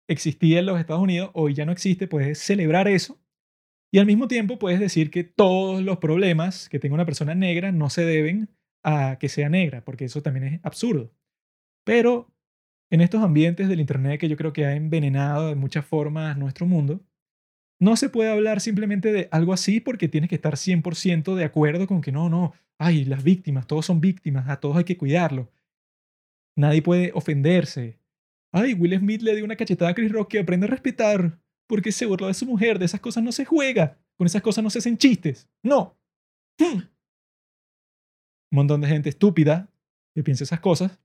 existía 0.08 0.58
en 0.58 0.66
los 0.66 0.80
Estados 0.80 1.00
Unidos, 1.00 1.30
hoy 1.34 1.54
ya 1.54 1.64
no 1.64 1.70
existe, 1.70 2.08
puedes 2.08 2.40
celebrar 2.40 2.88
eso. 2.88 3.20
Y 3.92 4.00
al 4.00 4.06
mismo 4.06 4.26
tiempo 4.26 4.58
puedes 4.58 4.80
decir 4.80 5.12
que 5.12 5.22
todos 5.22 5.80
los 5.80 5.98
problemas 5.98 6.68
que 6.68 6.80
tenga 6.80 6.94
una 6.94 7.06
persona 7.06 7.36
negra 7.36 7.70
no 7.70 7.88
se 7.88 8.04
deben 8.04 8.48
a 8.82 9.16
que 9.20 9.28
sea 9.28 9.48
negra, 9.48 9.84
porque 9.84 10.06
eso 10.06 10.22
también 10.22 10.54
es 10.54 10.60
absurdo. 10.64 11.12
Pero 11.84 12.31
en 12.92 13.00
estos 13.00 13.22
ambientes 13.22 13.68
del 13.68 13.80
Internet 13.80 14.20
que 14.20 14.28
yo 14.28 14.36
creo 14.36 14.52
que 14.52 14.66
ha 14.66 14.76
envenenado 14.76 15.48
de 15.48 15.54
muchas 15.54 15.84
formas 15.84 16.36
nuestro 16.36 16.66
mundo, 16.66 17.00
no 17.80 17.96
se 17.96 18.10
puede 18.10 18.30
hablar 18.30 18.60
simplemente 18.60 19.12
de 19.12 19.28
algo 19.32 19.54
así 19.54 19.80
porque 19.80 20.08
tienes 20.08 20.28
que 20.28 20.36
estar 20.36 20.56
100% 20.56 21.34
de 21.34 21.44
acuerdo 21.44 21.86
con 21.86 22.02
que 22.02 22.12
no, 22.12 22.28
no, 22.28 22.52
ay, 22.78 23.06
las 23.06 23.24
víctimas, 23.24 23.66
todos 23.66 23.86
son 23.86 24.02
víctimas, 24.02 24.46
a 24.50 24.60
todos 24.60 24.76
hay 24.76 24.84
que 24.84 24.98
cuidarlo. 24.98 25.50
Nadie 26.54 26.82
puede 26.82 27.12
ofenderse. 27.14 27.98
Ay, 28.52 28.74
Will 28.74 28.98
Smith 28.98 29.22
le 29.22 29.34
dio 29.36 29.44
una 29.46 29.56
cachetada 29.56 29.90
a 29.90 29.94
Chris 29.94 30.12
Rock 30.12 30.32
que 30.32 30.40
aprende 30.40 30.66
a 30.66 30.70
respetar 30.70 31.40
porque 31.66 31.92
se 31.92 32.04
burló 32.04 32.26
de 32.26 32.34
su 32.34 32.44
mujer, 32.44 32.78
de 32.78 32.84
esas 32.84 33.00
cosas 33.00 33.24
no 33.24 33.32
se 33.32 33.46
juega, 33.46 33.98
con 34.18 34.26
esas 34.26 34.42
cosas 34.42 34.62
no 34.62 34.68
se 34.68 34.80
hacen 34.80 34.98
chistes. 34.98 35.48
No. 35.62 35.96
Hmm. 36.58 36.76
Un 36.76 36.90
montón 38.50 38.82
de 38.82 38.88
gente 38.88 39.08
estúpida 39.08 39.70
que 40.14 40.22
piensa 40.22 40.44
esas 40.44 40.60
cosas. 40.60 41.00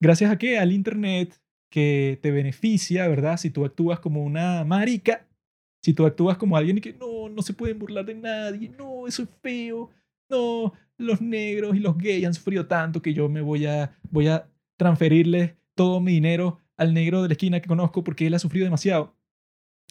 Gracias 0.00 0.30
a 0.30 0.38
qué? 0.38 0.58
Al 0.58 0.72
Internet 0.72 1.40
que 1.70 2.18
te 2.22 2.30
beneficia, 2.30 3.08
¿verdad? 3.08 3.36
Si 3.36 3.50
tú 3.50 3.64
actúas 3.64 4.00
como 4.00 4.22
una 4.22 4.64
marica, 4.64 5.26
si 5.82 5.92
tú 5.94 6.06
actúas 6.06 6.36
como 6.36 6.56
alguien 6.56 6.78
y 6.78 6.80
que 6.80 6.92
no, 6.94 7.28
no 7.28 7.42
se 7.42 7.54
pueden 7.54 7.78
burlar 7.78 8.04
de 8.04 8.14
nadie, 8.14 8.70
no, 8.76 9.06
eso 9.06 9.22
es 9.22 9.28
feo, 9.42 9.90
no, 10.28 10.72
los 10.98 11.20
negros 11.20 11.76
y 11.76 11.80
los 11.80 11.96
gays 11.96 12.26
han 12.26 12.34
sufrido 12.34 12.66
tanto 12.66 13.02
que 13.02 13.14
yo 13.14 13.28
me 13.28 13.40
voy 13.40 13.66
a, 13.66 13.96
voy 14.10 14.28
a 14.28 14.48
transferirle 14.76 15.56
todo 15.74 16.00
mi 16.00 16.12
dinero 16.12 16.58
al 16.76 16.94
negro 16.94 17.22
de 17.22 17.28
la 17.28 17.32
esquina 17.32 17.60
que 17.60 17.68
conozco 17.68 18.04
porque 18.04 18.26
él 18.26 18.34
ha 18.34 18.38
sufrido 18.38 18.64
demasiado. 18.64 19.14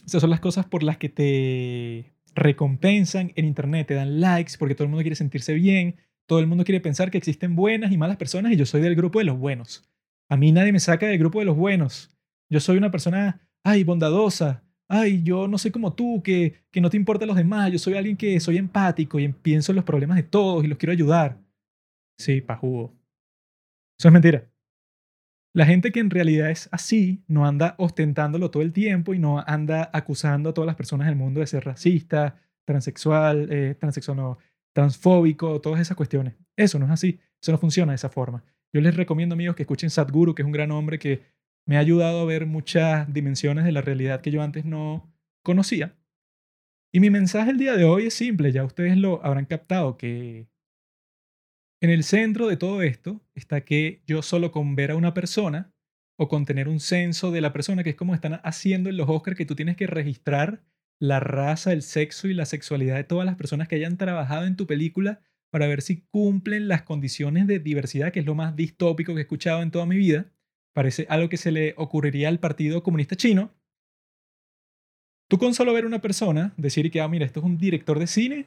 Esas 0.04 0.20
son 0.20 0.30
las 0.30 0.40
cosas 0.40 0.66
por 0.66 0.82
las 0.82 0.98
que 0.98 1.08
te 1.08 2.12
recompensan 2.34 3.32
en 3.34 3.44
Internet, 3.44 3.88
te 3.88 3.94
dan 3.94 4.20
likes 4.20 4.52
porque 4.58 4.74
todo 4.74 4.84
el 4.84 4.90
mundo 4.90 5.02
quiere 5.02 5.16
sentirse 5.16 5.54
bien, 5.54 5.96
todo 6.26 6.38
el 6.38 6.46
mundo 6.46 6.64
quiere 6.64 6.80
pensar 6.80 7.10
que 7.10 7.18
existen 7.18 7.56
buenas 7.56 7.92
y 7.92 7.98
malas 7.98 8.16
personas 8.16 8.52
y 8.52 8.56
yo 8.56 8.66
soy 8.66 8.82
del 8.82 8.94
grupo 8.94 9.18
de 9.18 9.24
los 9.24 9.38
buenos. 9.38 9.88
A 10.28 10.36
mí 10.36 10.52
nadie 10.52 10.72
me 10.72 10.80
saca 10.80 11.06
del 11.06 11.18
grupo 11.18 11.38
de 11.38 11.44
los 11.44 11.56
buenos. 11.56 12.10
Yo 12.50 12.60
soy 12.60 12.76
una 12.76 12.90
persona, 12.90 13.48
ay, 13.64 13.84
bondadosa, 13.84 14.64
ay, 14.88 15.22
yo 15.22 15.48
no 15.48 15.58
soy 15.58 15.70
como 15.70 15.94
tú, 15.94 16.22
que, 16.22 16.64
que 16.70 16.80
no 16.80 16.90
te 16.90 16.96
importa 16.96 17.26
los 17.26 17.36
demás, 17.36 17.72
yo 17.72 17.78
soy 17.78 17.94
alguien 17.94 18.16
que 18.16 18.38
soy 18.40 18.56
empático 18.56 19.18
y 19.18 19.28
pienso 19.28 19.72
en 19.72 19.76
los 19.76 19.84
problemas 19.84 20.16
de 20.16 20.22
todos 20.22 20.64
y 20.64 20.68
los 20.68 20.78
quiero 20.78 20.92
ayudar. 20.92 21.38
Sí, 22.18 22.40
pajugo. 22.40 22.94
Eso 23.98 24.08
es 24.08 24.12
mentira. 24.12 24.50
La 25.54 25.64
gente 25.64 25.90
que 25.90 26.00
en 26.00 26.10
realidad 26.10 26.50
es 26.50 26.68
así 26.70 27.24
no 27.28 27.46
anda 27.46 27.76
ostentándolo 27.78 28.50
todo 28.50 28.62
el 28.62 28.72
tiempo 28.72 29.14
y 29.14 29.18
no 29.18 29.42
anda 29.46 29.88
acusando 29.92 30.50
a 30.50 30.54
todas 30.54 30.66
las 30.66 30.76
personas 30.76 31.06
del 31.06 31.16
mundo 31.16 31.40
de 31.40 31.46
ser 31.46 31.64
racista, 31.64 32.38
transexual, 32.66 33.48
eh, 33.50 33.74
transfóbico, 34.74 35.60
todas 35.62 35.80
esas 35.80 35.96
cuestiones. 35.96 36.34
Eso 36.56 36.78
no 36.78 36.84
es 36.84 36.90
así, 36.90 37.18
eso 37.40 37.52
no 37.52 37.58
funciona 37.58 37.92
de 37.92 37.96
esa 37.96 38.10
forma. 38.10 38.44
Yo 38.76 38.82
les 38.82 38.94
recomiendo, 38.94 39.32
amigos, 39.32 39.56
que 39.56 39.62
escuchen 39.62 39.88
Sadhguru, 39.88 40.34
que 40.34 40.42
es 40.42 40.46
un 40.46 40.52
gran 40.52 40.70
hombre 40.70 40.98
que 40.98 41.22
me 41.66 41.78
ha 41.78 41.80
ayudado 41.80 42.20
a 42.20 42.24
ver 42.26 42.44
muchas 42.44 43.10
dimensiones 43.10 43.64
de 43.64 43.72
la 43.72 43.80
realidad 43.80 44.20
que 44.20 44.30
yo 44.30 44.42
antes 44.42 44.66
no 44.66 45.10
conocía. 45.42 45.96
Y 46.92 47.00
mi 47.00 47.08
mensaje 47.08 47.52
el 47.52 47.56
día 47.56 47.74
de 47.74 47.84
hoy 47.84 48.08
es 48.08 48.12
simple, 48.12 48.52
ya 48.52 48.64
ustedes 48.64 48.98
lo 48.98 49.24
habrán 49.24 49.46
captado, 49.46 49.96
que 49.96 50.50
en 51.80 51.88
el 51.88 52.04
centro 52.04 52.48
de 52.48 52.58
todo 52.58 52.82
esto 52.82 53.22
está 53.34 53.62
que 53.62 54.02
yo 54.06 54.20
solo 54.20 54.52
con 54.52 54.76
ver 54.76 54.90
a 54.90 54.96
una 54.96 55.14
persona 55.14 55.72
o 56.18 56.28
con 56.28 56.44
tener 56.44 56.68
un 56.68 56.78
censo 56.78 57.30
de 57.30 57.40
la 57.40 57.54
persona, 57.54 57.82
que 57.82 57.90
es 57.90 57.96
como 57.96 58.14
están 58.14 58.42
haciendo 58.44 58.90
en 58.90 58.98
los 58.98 59.08
Oscars, 59.08 59.38
que 59.38 59.46
tú 59.46 59.54
tienes 59.54 59.78
que 59.78 59.86
registrar 59.86 60.62
la 61.00 61.18
raza, 61.18 61.72
el 61.72 61.80
sexo 61.80 62.28
y 62.28 62.34
la 62.34 62.44
sexualidad 62.44 62.96
de 62.96 63.04
todas 63.04 63.24
las 63.24 63.36
personas 63.36 63.68
que 63.68 63.76
hayan 63.76 63.96
trabajado 63.96 64.44
en 64.44 64.56
tu 64.56 64.66
película 64.66 65.22
para 65.50 65.66
ver 65.66 65.82
si 65.82 66.02
cumplen 66.02 66.68
las 66.68 66.82
condiciones 66.82 67.46
de 67.46 67.58
diversidad, 67.58 68.12
que 68.12 68.20
es 68.20 68.26
lo 68.26 68.34
más 68.34 68.56
distópico 68.56 69.14
que 69.14 69.20
he 69.20 69.22
escuchado 69.22 69.62
en 69.62 69.70
toda 69.70 69.86
mi 69.86 69.96
vida. 69.96 70.26
Parece 70.74 71.06
algo 71.08 71.28
que 71.28 71.36
se 71.36 71.52
le 71.52 71.74
ocurriría 71.76 72.28
al 72.28 72.40
Partido 72.40 72.82
Comunista 72.82 73.16
Chino. 73.16 73.50
Tú 75.28 75.38
con 75.38 75.54
solo 75.54 75.72
ver 75.72 75.86
una 75.86 76.00
persona, 76.00 76.54
decir 76.56 76.90
que, 76.90 77.00
ah, 77.00 77.08
mira, 77.08 77.24
esto 77.24 77.40
es 77.40 77.46
un 77.46 77.58
director 77.58 77.98
de 77.98 78.06
cine 78.06 78.46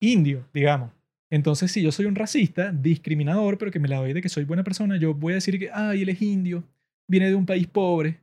indio, 0.00 0.48
digamos. 0.52 0.90
Entonces, 1.30 1.72
si 1.72 1.80
yo 1.80 1.92
soy 1.92 2.06
un 2.06 2.14
racista, 2.14 2.72
discriminador, 2.72 3.56
pero 3.56 3.70
que 3.70 3.78
me 3.78 3.88
la 3.88 3.96
doy 3.96 4.12
de 4.12 4.20
que 4.20 4.28
soy 4.28 4.44
buena 4.44 4.64
persona, 4.64 4.98
yo 4.98 5.14
voy 5.14 5.32
a 5.32 5.36
decir 5.36 5.58
que, 5.58 5.70
ay, 5.72 6.02
él 6.02 6.10
es 6.10 6.20
indio, 6.20 6.64
viene 7.08 7.28
de 7.28 7.34
un 7.34 7.46
país 7.46 7.66
pobre, 7.66 8.20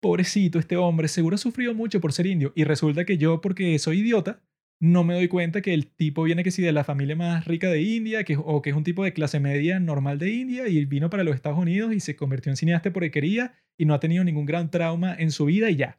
pobrecito 0.00 0.58
este 0.58 0.76
hombre, 0.76 1.08
seguro 1.08 1.34
ha 1.34 1.38
sufrido 1.38 1.74
mucho 1.74 2.00
por 2.00 2.12
ser 2.12 2.26
indio. 2.26 2.52
Y 2.54 2.64
resulta 2.64 3.04
que 3.04 3.18
yo, 3.18 3.42
porque 3.42 3.78
soy 3.78 3.98
idiota, 3.98 4.40
no 4.80 5.04
me 5.04 5.14
doy 5.14 5.28
cuenta 5.28 5.60
que 5.60 5.74
el 5.74 5.86
tipo 5.86 6.22
viene 6.22 6.44
que 6.44 6.50
sí 6.50 6.62
de 6.62 6.72
la 6.72 6.84
familia 6.84 7.16
más 7.16 7.46
rica 7.46 7.68
de 7.68 7.82
India, 7.82 8.24
que, 8.24 8.36
o 8.36 8.62
que 8.62 8.70
es 8.70 8.76
un 8.76 8.84
tipo 8.84 9.02
de 9.04 9.12
clase 9.12 9.40
media 9.40 9.80
normal 9.80 10.18
de 10.18 10.30
India, 10.30 10.68
y 10.68 10.84
vino 10.84 11.10
para 11.10 11.24
los 11.24 11.34
Estados 11.34 11.58
Unidos 11.58 11.92
y 11.92 12.00
se 12.00 12.16
convirtió 12.16 12.50
en 12.50 12.56
cineasta 12.56 12.92
porque 12.92 13.10
quería 13.10 13.54
y 13.76 13.84
no 13.84 13.94
ha 13.94 14.00
tenido 14.00 14.24
ningún 14.24 14.46
gran 14.46 14.70
trauma 14.70 15.14
en 15.18 15.30
su 15.30 15.46
vida 15.46 15.70
y 15.70 15.76
ya. 15.76 15.98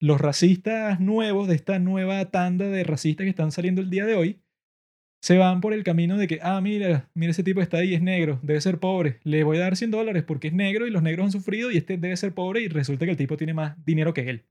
Los 0.00 0.20
racistas 0.20 1.00
nuevos 1.00 1.48
de 1.48 1.54
esta 1.54 1.78
nueva 1.78 2.24
tanda 2.30 2.66
de 2.66 2.84
racistas 2.84 3.24
que 3.24 3.30
están 3.30 3.52
saliendo 3.52 3.80
el 3.80 3.90
día 3.90 4.04
de 4.04 4.16
hoy 4.16 4.42
se 5.22 5.38
van 5.38 5.60
por 5.60 5.72
el 5.72 5.84
camino 5.84 6.18
de 6.18 6.26
que, 6.26 6.40
ah, 6.42 6.60
mira, 6.60 7.08
mira 7.14 7.30
ese 7.30 7.44
tipo 7.44 7.62
está 7.62 7.78
ahí, 7.78 7.94
es 7.94 8.02
negro, 8.02 8.40
debe 8.42 8.60
ser 8.60 8.80
pobre, 8.80 9.20
le 9.22 9.44
voy 9.44 9.58
a 9.58 9.60
dar 9.60 9.76
100 9.76 9.92
dólares 9.92 10.24
porque 10.24 10.48
es 10.48 10.54
negro 10.54 10.88
y 10.88 10.90
los 10.90 11.04
negros 11.04 11.26
han 11.26 11.32
sufrido 11.32 11.70
y 11.70 11.76
este 11.76 11.96
debe 11.96 12.16
ser 12.16 12.34
pobre 12.34 12.62
y 12.62 12.68
resulta 12.68 13.04
que 13.04 13.12
el 13.12 13.16
tipo 13.16 13.36
tiene 13.36 13.54
más 13.54 13.82
dinero 13.84 14.12
que 14.12 14.28
él. 14.28 14.44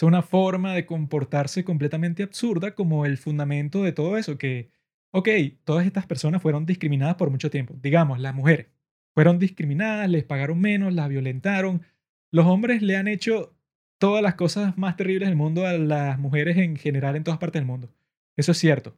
Es 0.00 0.04
una 0.04 0.22
forma 0.22 0.72
de 0.72 0.86
comportarse 0.86 1.62
completamente 1.62 2.22
absurda 2.22 2.74
como 2.74 3.04
el 3.04 3.18
fundamento 3.18 3.82
de 3.82 3.92
todo 3.92 4.16
eso, 4.16 4.38
que, 4.38 4.70
ok, 5.10 5.28
todas 5.62 5.84
estas 5.84 6.06
personas 6.06 6.40
fueron 6.40 6.64
discriminadas 6.64 7.16
por 7.16 7.28
mucho 7.28 7.50
tiempo. 7.50 7.74
Digamos, 7.82 8.18
las 8.18 8.34
mujeres 8.34 8.68
fueron 9.14 9.38
discriminadas, 9.38 10.08
les 10.08 10.24
pagaron 10.24 10.58
menos, 10.58 10.94
las 10.94 11.10
violentaron. 11.10 11.82
Los 12.30 12.46
hombres 12.46 12.80
le 12.80 12.96
han 12.96 13.08
hecho 13.08 13.54
todas 13.98 14.22
las 14.22 14.36
cosas 14.36 14.78
más 14.78 14.96
terribles 14.96 15.28
del 15.28 15.36
mundo 15.36 15.66
a 15.66 15.74
las 15.74 16.18
mujeres 16.18 16.56
en 16.56 16.76
general 16.76 17.14
en 17.14 17.24
todas 17.24 17.38
partes 17.38 17.60
del 17.60 17.66
mundo. 17.66 17.92
Eso 18.38 18.52
es 18.52 18.58
cierto. 18.58 18.96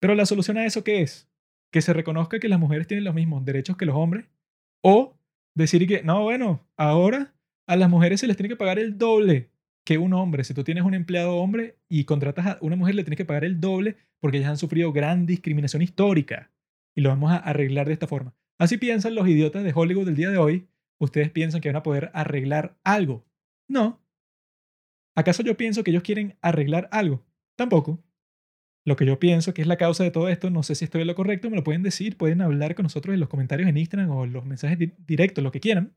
Pero 0.00 0.16
la 0.16 0.26
solución 0.26 0.56
a 0.56 0.66
eso, 0.66 0.82
¿qué 0.82 1.02
es? 1.02 1.30
Que 1.70 1.82
se 1.82 1.92
reconozca 1.92 2.40
que 2.40 2.48
las 2.48 2.58
mujeres 2.58 2.88
tienen 2.88 3.04
los 3.04 3.14
mismos 3.14 3.44
derechos 3.44 3.76
que 3.76 3.86
los 3.86 3.94
hombres. 3.94 4.26
O 4.80 5.16
decir 5.54 5.86
que, 5.86 6.02
no, 6.02 6.24
bueno, 6.24 6.66
ahora 6.76 7.32
a 7.68 7.76
las 7.76 7.88
mujeres 7.88 8.18
se 8.18 8.26
les 8.26 8.36
tiene 8.36 8.48
que 8.48 8.56
pagar 8.56 8.80
el 8.80 8.98
doble 8.98 9.51
que 9.84 9.98
un 9.98 10.12
hombre. 10.12 10.44
Si 10.44 10.54
tú 10.54 10.64
tienes 10.64 10.84
un 10.84 10.94
empleado 10.94 11.36
hombre 11.36 11.78
y 11.88 12.04
contratas 12.04 12.46
a 12.46 12.58
una 12.60 12.76
mujer, 12.76 12.94
le 12.94 13.04
tienes 13.04 13.16
que 13.16 13.24
pagar 13.24 13.44
el 13.44 13.60
doble 13.60 13.96
porque 14.20 14.38
ellas 14.38 14.50
han 14.50 14.58
sufrido 14.58 14.92
gran 14.92 15.26
discriminación 15.26 15.82
histórica. 15.82 16.50
Y 16.94 17.00
lo 17.00 17.08
vamos 17.08 17.32
a 17.32 17.36
arreglar 17.36 17.86
de 17.86 17.94
esta 17.94 18.06
forma. 18.06 18.34
Así 18.58 18.76
piensan 18.76 19.14
los 19.14 19.26
idiotas 19.26 19.64
de 19.64 19.72
Hollywood 19.74 20.06
del 20.06 20.16
día 20.16 20.30
de 20.30 20.38
hoy. 20.38 20.68
Ustedes 20.98 21.30
piensan 21.30 21.60
que 21.60 21.68
van 21.68 21.76
a 21.76 21.82
poder 21.82 22.10
arreglar 22.14 22.78
algo. 22.84 23.24
No. 23.68 24.00
¿Acaso 25.16 25.42
yo 25.42 25.56
pienso 25.56 25.82
que 25.82 25.90
ellos 25.90 26.02
quieren 26.02 26.36
arreglar 26.40 26.88
algo? 26.92 27.24
Tampoco. 27.56 28.02
Lo 28.84 28.96
que 28.96 29.06
yo 29.06 29.18
pienso 29.18 29.54
que 29.54 29.62
es 29.62 29.68
la 29.68 29.76
causa 29.76 30.04
de 30.04 30.10
todo 30.10 30.28
esto, 30.28 30.50
no 30.50 30.62
sé 30.62 30.74
si 30.74 30.84
estoy 30.84 31.02
en 31.02 31.06
lo 31.06 31.14
correcto, 31.14 31.50
me 31.50 31.56
lo 31.56 31.64
pueden 31.64 31.82
decir, 31.82 32.16
pueden 32.16 32.40
hablar 32.40 32.74
con 32.74 32.84
nosotros 32.84 33.14
en 33.14 33.20
los 33.20 33.28
comentarios 33.28 33.68
en 33.68 33.76
Instagram 33.76 34.10
o 34.10 34.26
los 34.26 34.44
mensajes 34.44 34.78
directos, 35.06 35.42
lo 35.42 35.52
que 35.52 35.60
quieran. 35.60 35.94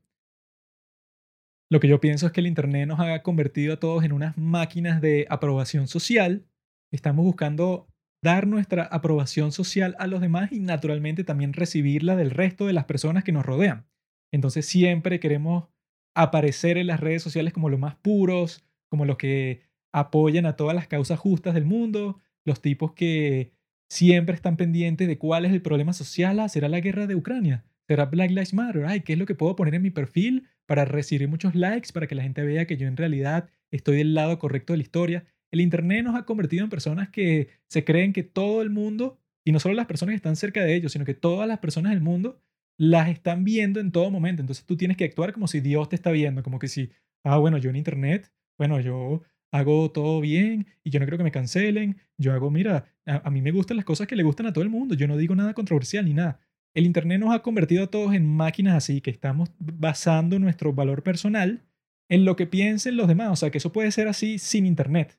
Lo 1.68 1.80
que 1.80 1.88
yo 1.88 2.00
pienso 2.00 2.26
es 2.26 2.32
que 2.32 2.40
el 2.40 2.46
Internet 2.46 2.86
nos 2.86 3.00
ha 3.00 3.22
convertido 3.22 3.74
a 3.74 3.80
todos 3.80 4.04
en 4.04 4.12
unas 4.12 4.36
máquinas 4.38 5.00
de 5.00 5.26
aprobación 5.28 5.88
social. 5.88 6.46
Estamos 6.92 7.24
buscando 7.24 7.88
dar 8.22 8.46
nuestra 8.46 8.84
aprobación 8.84 9.50
social 9.50 9.96
a 9.98 10.06
los 10.06 10.20
demás 10.20 10.52
y 10.52 10.60
naturalmente 10.60 11.24
también 11.24 11.52
recibirla 11.52 12.14
del 12.14 12.30
resto 12.30 12.66
de 12.66 12.72
las 12.72 12.84
personas 12.84 13.24
que 13.24 13.32
nos 13.32 13.44
rodean. 13.44 13.86
Entonces 14.32 14.66
siempre 14.66 15.18
queremos 15.18 15.68
aparecer 16.14 16.78
en 16.78 16.86
las 16.86 17.00
redes 17.00 17.22
sociales 17.22 17.52
como 17.52 17.68
los 17.68 17.80
más 17.80 17.96
puros, 17.96 18.64
como 18.88 19.04
los 19.04 19.16
que 19.16 19.62
apoyan 19.92 20.46
a 20.46 20.56
todas 20.56 20.74
las 20.74 20.86
causas 20.86 21.18
justas 21.18 21.54
del 21.54 21.64
mundo, 21.64 22.20
los 22.44 22.60
tipos 22.60 22.92
que 22.92 23.52
siempre 23.90 24.34
están 24.34 24.56
pendientes 24.56 25.08
de 25.08 25.18
cuál 25.18 25.44
es 25.44 25.52
el 25.52 25.62
problema 25.62 25.92
social. 25.92 26.38
Ah, 26.38 26.48
¿Será 26.48 26.68
la 26.68 26.80
guerra 26.80 27.06
de 27.06 27.16
Ucrania? 27.16 27.64
¿Será 27.88 28.06
Black 28.06 28.30
Lives 28.30 28.54
Matter? 28.54 28.84
Ay, 28.84 29.00
¿qué 29.00 29.12
es 29.12 29.18
lo 29.18 29.26
que 29.26 29.34
puedo 29.34 29.54
poner 29.54 29.74
en 29.74 29.82
mi 29.82 29.90
perfil 29.90 30.48
para 30.66 30.84
recibir 30.84 31.28
muchos 31.28 31.54
likes, 31.54 31.92
para 31.92 32.06
que 32.06 32.14
la 32.14 32.22
gente 32.22 32.42
vea 32.42 32.66
que 32.66 32.76
yo 32.76 32.88
en 32.88 32.96
realidad 32.96 33.48
estoy 33.70 33.98
del 33.98 34.14
lado 34.14 34.38
correcto 34.38 34.72
de 34.72 34.78
la 34.78 34.82
historia? 34.82 35.24
El 35.52 35.60
Internet 35.60 36.04
nos 36.04 36.16
ha 36.16 36.24
convertido 36.24 36.64
en 36.64 36.70
personas 36.70 37.08
que 37.10 37.48
se 37.68 37.84
creen 37.84 38.12
que 38.12 38.24
todo 38.24 38.62
el 38.62 38.70
mundo, 38.70 39.18
y 39.44 39.52
no 39.52 39.60
solo 39.60 39.74
las 39.74 39.86
personas 39.86 40.12
que 40.12 40.16
están 40.16 40.36
cerca 40.36 40.64
de 40.64 40.74
ellos, 40.74 40.92
sino 40.92 41.04
que 41.04 41.14
todas 41.14 41.46
las 41.46 41.58
personas 41.58 41.92
del 41.92 42.00
mundo 42.00 42.40
las 42.78 43.08
están 43.08 43.44
viendo 43.44 43.80
en 43.80 43.92
todo 43.92 44.10
momento. 44.10 44.42
Entonces 44.42 44.64
tú 44.66 44.76
tienes 44.76 44.96
que 44.96 45.04
actuar 45.04 45.32
como 45.32 45.46
si 45.46 45.60
Dios 45.60 45.88
te 45.88 45.96
está 45.96 46.10
viendo, 46.10 46.42
como 46.42 46.58
que 46.58 46.68
si, 46.68 46.90
ah, 47.24 47.38
bueno, 47.38 47.58
yo 47.58 47.70
en 47.70 47.76
Internet, 47.76 48.32
bueno, 48.58 48.80
yo 48.80 49.22
hago 49.52 49.90
todo 49.92 50.20
bien 50.20 50.66
y 50.82 50.90
yo 50.90 51.00
no 51.00 51.06
creo 51.06 51.18
que 51.18 51.24
me 51.24 51.30
cancelen. 51.30 51.96
Yo 52.18 52.32
hago, 52.32 52.50
mira, 52.50 52.86
a, 53.06 53.30
mí 53.30 53.42
me 53.42 53.52
gustan 53.52 53.76
las 53.76 53.86
cosas 53.86 54.06
que 54.06 54.16
le 54.16 54.22
gustan 54.22 54.46
a 54.46 54.52
todo 54.52 54.64
el 54.64 54.70
mundo. 54.70 54.94
Yo 54.94 55.06
no 55.06 55.16
digo 55.16 55.34
nada 55.34 55.54
controversial 55.54 56.04
ni 56.04 56.14
nada. 56.14 56.40
El 56.76 56.84
Internet 56.84 57.20
nos 57.20 57.34
ha 57.34 57.40
convertido 57.40 57.84
a 57.84 57.86
todos 57.86 58.14
en 58.14 58.26
máquinas 58.26 58.74
así, 58.74 59.00
que 59.00 59.10
estamos 59.10 59.48
basando 59.58 60.38
nuestro 60.38 60.74
valor 60.74 61.02
personal 61.02 61.64
en 62.10 62.26
lo 62.26 62.36
que 62.36 62.46
piensen 62.46 62.98
los 62.98 63.08
demás. 63.08 63.30
O 63.30 63.36
sea, 63.36 63.50
que 63.50 63.56
eso 63.56 63.72
puede 63.72 63.90
ser 63.92 64.08
así 64.08 64.38
sin 64.38 64.66
Internet. 64.66 65.18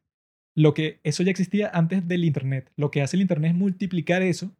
Lo 0.55 0.75
que 0.75 0.99
eso 1.03 1.23
ya 1.23 1.31
existía 1.31 1.71
antes 1.73 2.07
del 2.07 2.25
Internet. 2.25 2.71
Lo 2.75 2.91
que 2.91 3.01
hace 3.01 3.17
el 3.17 3.23
Internet 3.23 3.53
es 3.53 3.57
multiplicar 3.57 4.21
eso, 4.21 4.55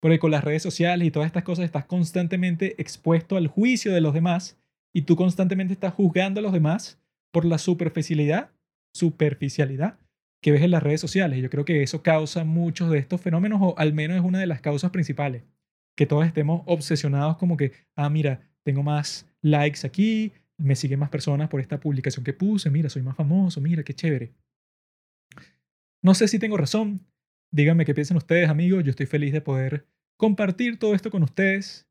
porque 0.00 0.18
con 0.18 0.32
las 0.32 0.42
redes 0.42 0.60
sociales 0.60 1.06
y 1.06 1.12
todas 1.12 1.26
estas 1.28 1.44
cosas 1.44 1.66
estás 1.66 1.84
constantemente 1.84 2.74
expuesto 2.82 3.36
al 3.36 3.46
juicio 3.46 3.94
de 3.94 4.00
los 4.00 4.12
demás 4.12 4.58
y 4.92 5.02
tú 5.02 5.14
constantemente 5.14 5.72
estás 5.72 5.94
juzgando 5.94 6.40
a 6.40 6.42
los 6.42 6.52
demás 6.52 7.00
por 7.32 7.44
la 7.44 7.58
superficialidad 7.58 8.50
superficialidad 8.92 10.00
que 10.42 10.50
ves 10.50 10.62
en 10.62 10.72
las 10.72 10.82
redes 10.82 11.00
sociales. 11.00 11.40
Yo 11.40 11.48
creo 11.48 11.64
que 11.64 11.84
eso 11.84 12.02
causa 12.02 12.42
muchos 12.42 12.90
de 12.90 12.98
estos 12.98 13.20
fenómenos, 13.20 13.60
o 13.62 13.78
al 13.78 13.92
menos 13.92 14.16
es 14.16 14.24
una 14.24 14.40
de 14.40 14.46
las 14.46 14.60
causas 14.60 14.90
principales. 14.90 15.44
Que 16.00 16.06
todos 16.06 16.26
estemos 16.26 16.62
obsesionados 16.64 17.36
como 17.36 17.58
que, 17.58 17.72
ah, 17.94 18.08
mira, 18.08 18.40
tengo 18.62 18.82
más 18.82 19.30
likes 19.42 19.86
aquí, 19.86 20.32
me 20.56 20.74
siguen 20.74 20.98
más 20.98 21.10
personas 21.10 21.50
por 21.50 21.60
esta 21.60 21.78
publicación 21.78 22.24
que 22.24 22.32
puse, 22.32 22.70
mira, 22.70 22.88
soy 22.88 23.02
más 23.02 23.14
famoso, 23.14 23.60
mira, 23.60 23.82
qué 23.82 23.92
chévere. 23.92 24.32
No 26.02 26.14
sé 26.14 26.26
si 26.26 26.38
tengo 26.38 26.56
razón. 26.56 27.06
Díganme 27.52 27.84
qué 27.84 27.92
piensan 27.92 28.16
ustedes, 28.16 28.48
amigos. 28.48 28.82
Yo 28.82 28.88
estoy 28.88 29.04
feliz 29.04 29.34
de 29.34 29.42
poder 29.42 29.86
compartir 30.16 30.78
todo 30.78 30.94
esto 30.94 31.10
con 31.10 31.22
ustedes. 31.22 31.86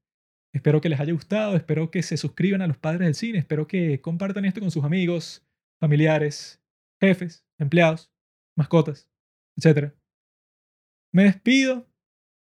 Espero 0.56 0.82
que 0.82 0.90
les 0.90 1.00
haya 1.00 1.14
gustado, 1.14 1.56
espero 1.56 1.92
que 1.92 2.02
se 2.02 2.18
suscriban 2.18 2.64
a 2.64 2.68
los 2.68 2.80
padres 2.80 3.06
del 3.06 3.14
cine, 3.14 3.38
espero 3.38 3.68
que 3.68 4.02
compartan 4.02 4.44
esto 4.44 4.60
con 4.60 4.72
sus 4.72 4.86
amigos, 4.86 5.46
familiares, 5.80 6.60
jefes, 7.00 7.46
empleados, 7.60 8.12
mascotas, 8.58 9.08
etc. 9.56 9.94
Me 11.14 11.26
despido 11.26 11.89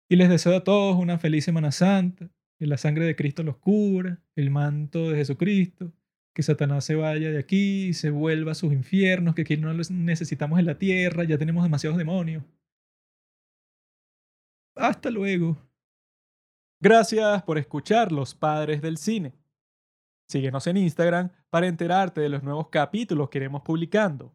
y 0.08 0.15
les 0.15 0.30
deseo 0.30 0.56
a 0.56 0.63
todos 0.63 0.98
una 0.98 1.18
feliz 1.18 1.46
Semana 1.46 1.72
Santa, 1.72 2.30
que 2.58 2.68
la 2.68 2.78
sangre 2.78 3.06
de 3.06 3.15
Cristo 3.15 3.44
los 3.44 3.58
cubra, 3.58 4.22
el 4.36 4.50
manto 4.50 5.10
de 5.10 5.18
Jesucristo, 5.18 5.91
que 6.34 6.44
Satanás 6.44 6.86
se 6.86 6.96
vaya 6.96 7.32
de 7.32 7.39
aquí, 7.39 7.94
se 7.94 8.10
vuelva 8.10 8.52
a 8.52 8.56
sus 8.56 8.74
infiernos, 8.74 9.36
que 9.36 9.44
aquí 9.44 9.58
no 9.58 9.74
los 9.74 9.89
necesitamos 9.89 10.60
en 10.60 10.65
la 10.65 10.78
tierra, 10.78 11.24
ya 11.24 11.38
tenemos 11.38 11.63
demasiados 11.63 11.98
demonios. 11.98 12.44
Hasta 14.76 15.10
luego. 15.10 15.58
Gracias 16.82 17.44
por 17.44 17.58
escuchar 17.58 18.12
Los 18.12 18.36
Padres 18.36 18.82
del 18.82 18.98
Cine. 18.98 19.34
Síguenos 20.28 20.68
en 20.68 20.78
Instagram 20.78 21.32
para 21.50 21.68
enterarte 21.68 22.20
de 22.20 22.30
los 22.30 22.44
nuevos 22.44 22.68
capítulos 22.70 23.30
que 23.30 23.38
iremos 23.38 23.62
publicando. 23.62 24.34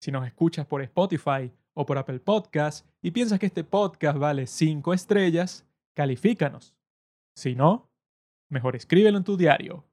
Si 0.00 0.12
nos 0.12 0.26
escuchas 0.26 0.66
por 0.66 0.82
Spotify 0.82 1.50
o 1.78 1.86
por 1.86 1.96
Apple 1.96 2.18
Podcast 2.18 2.84
y 3.00 3.12
piensas 3.12 3.38
que 3.38 3.46
este 3.46 3.62
podcast 3.62 4.18
vale 4.18 4.48
5 4.48 4.92
estrellas, 4.92 5.64
califícanos. 5.94 6.74
Si 7.36 7.54
no, 7.54 7.88
mejor 8.50 8.74
escríbelo 8.74 9.16
en 9.16 9.22
tu 9.22 9.36
diario. 9.36 9.87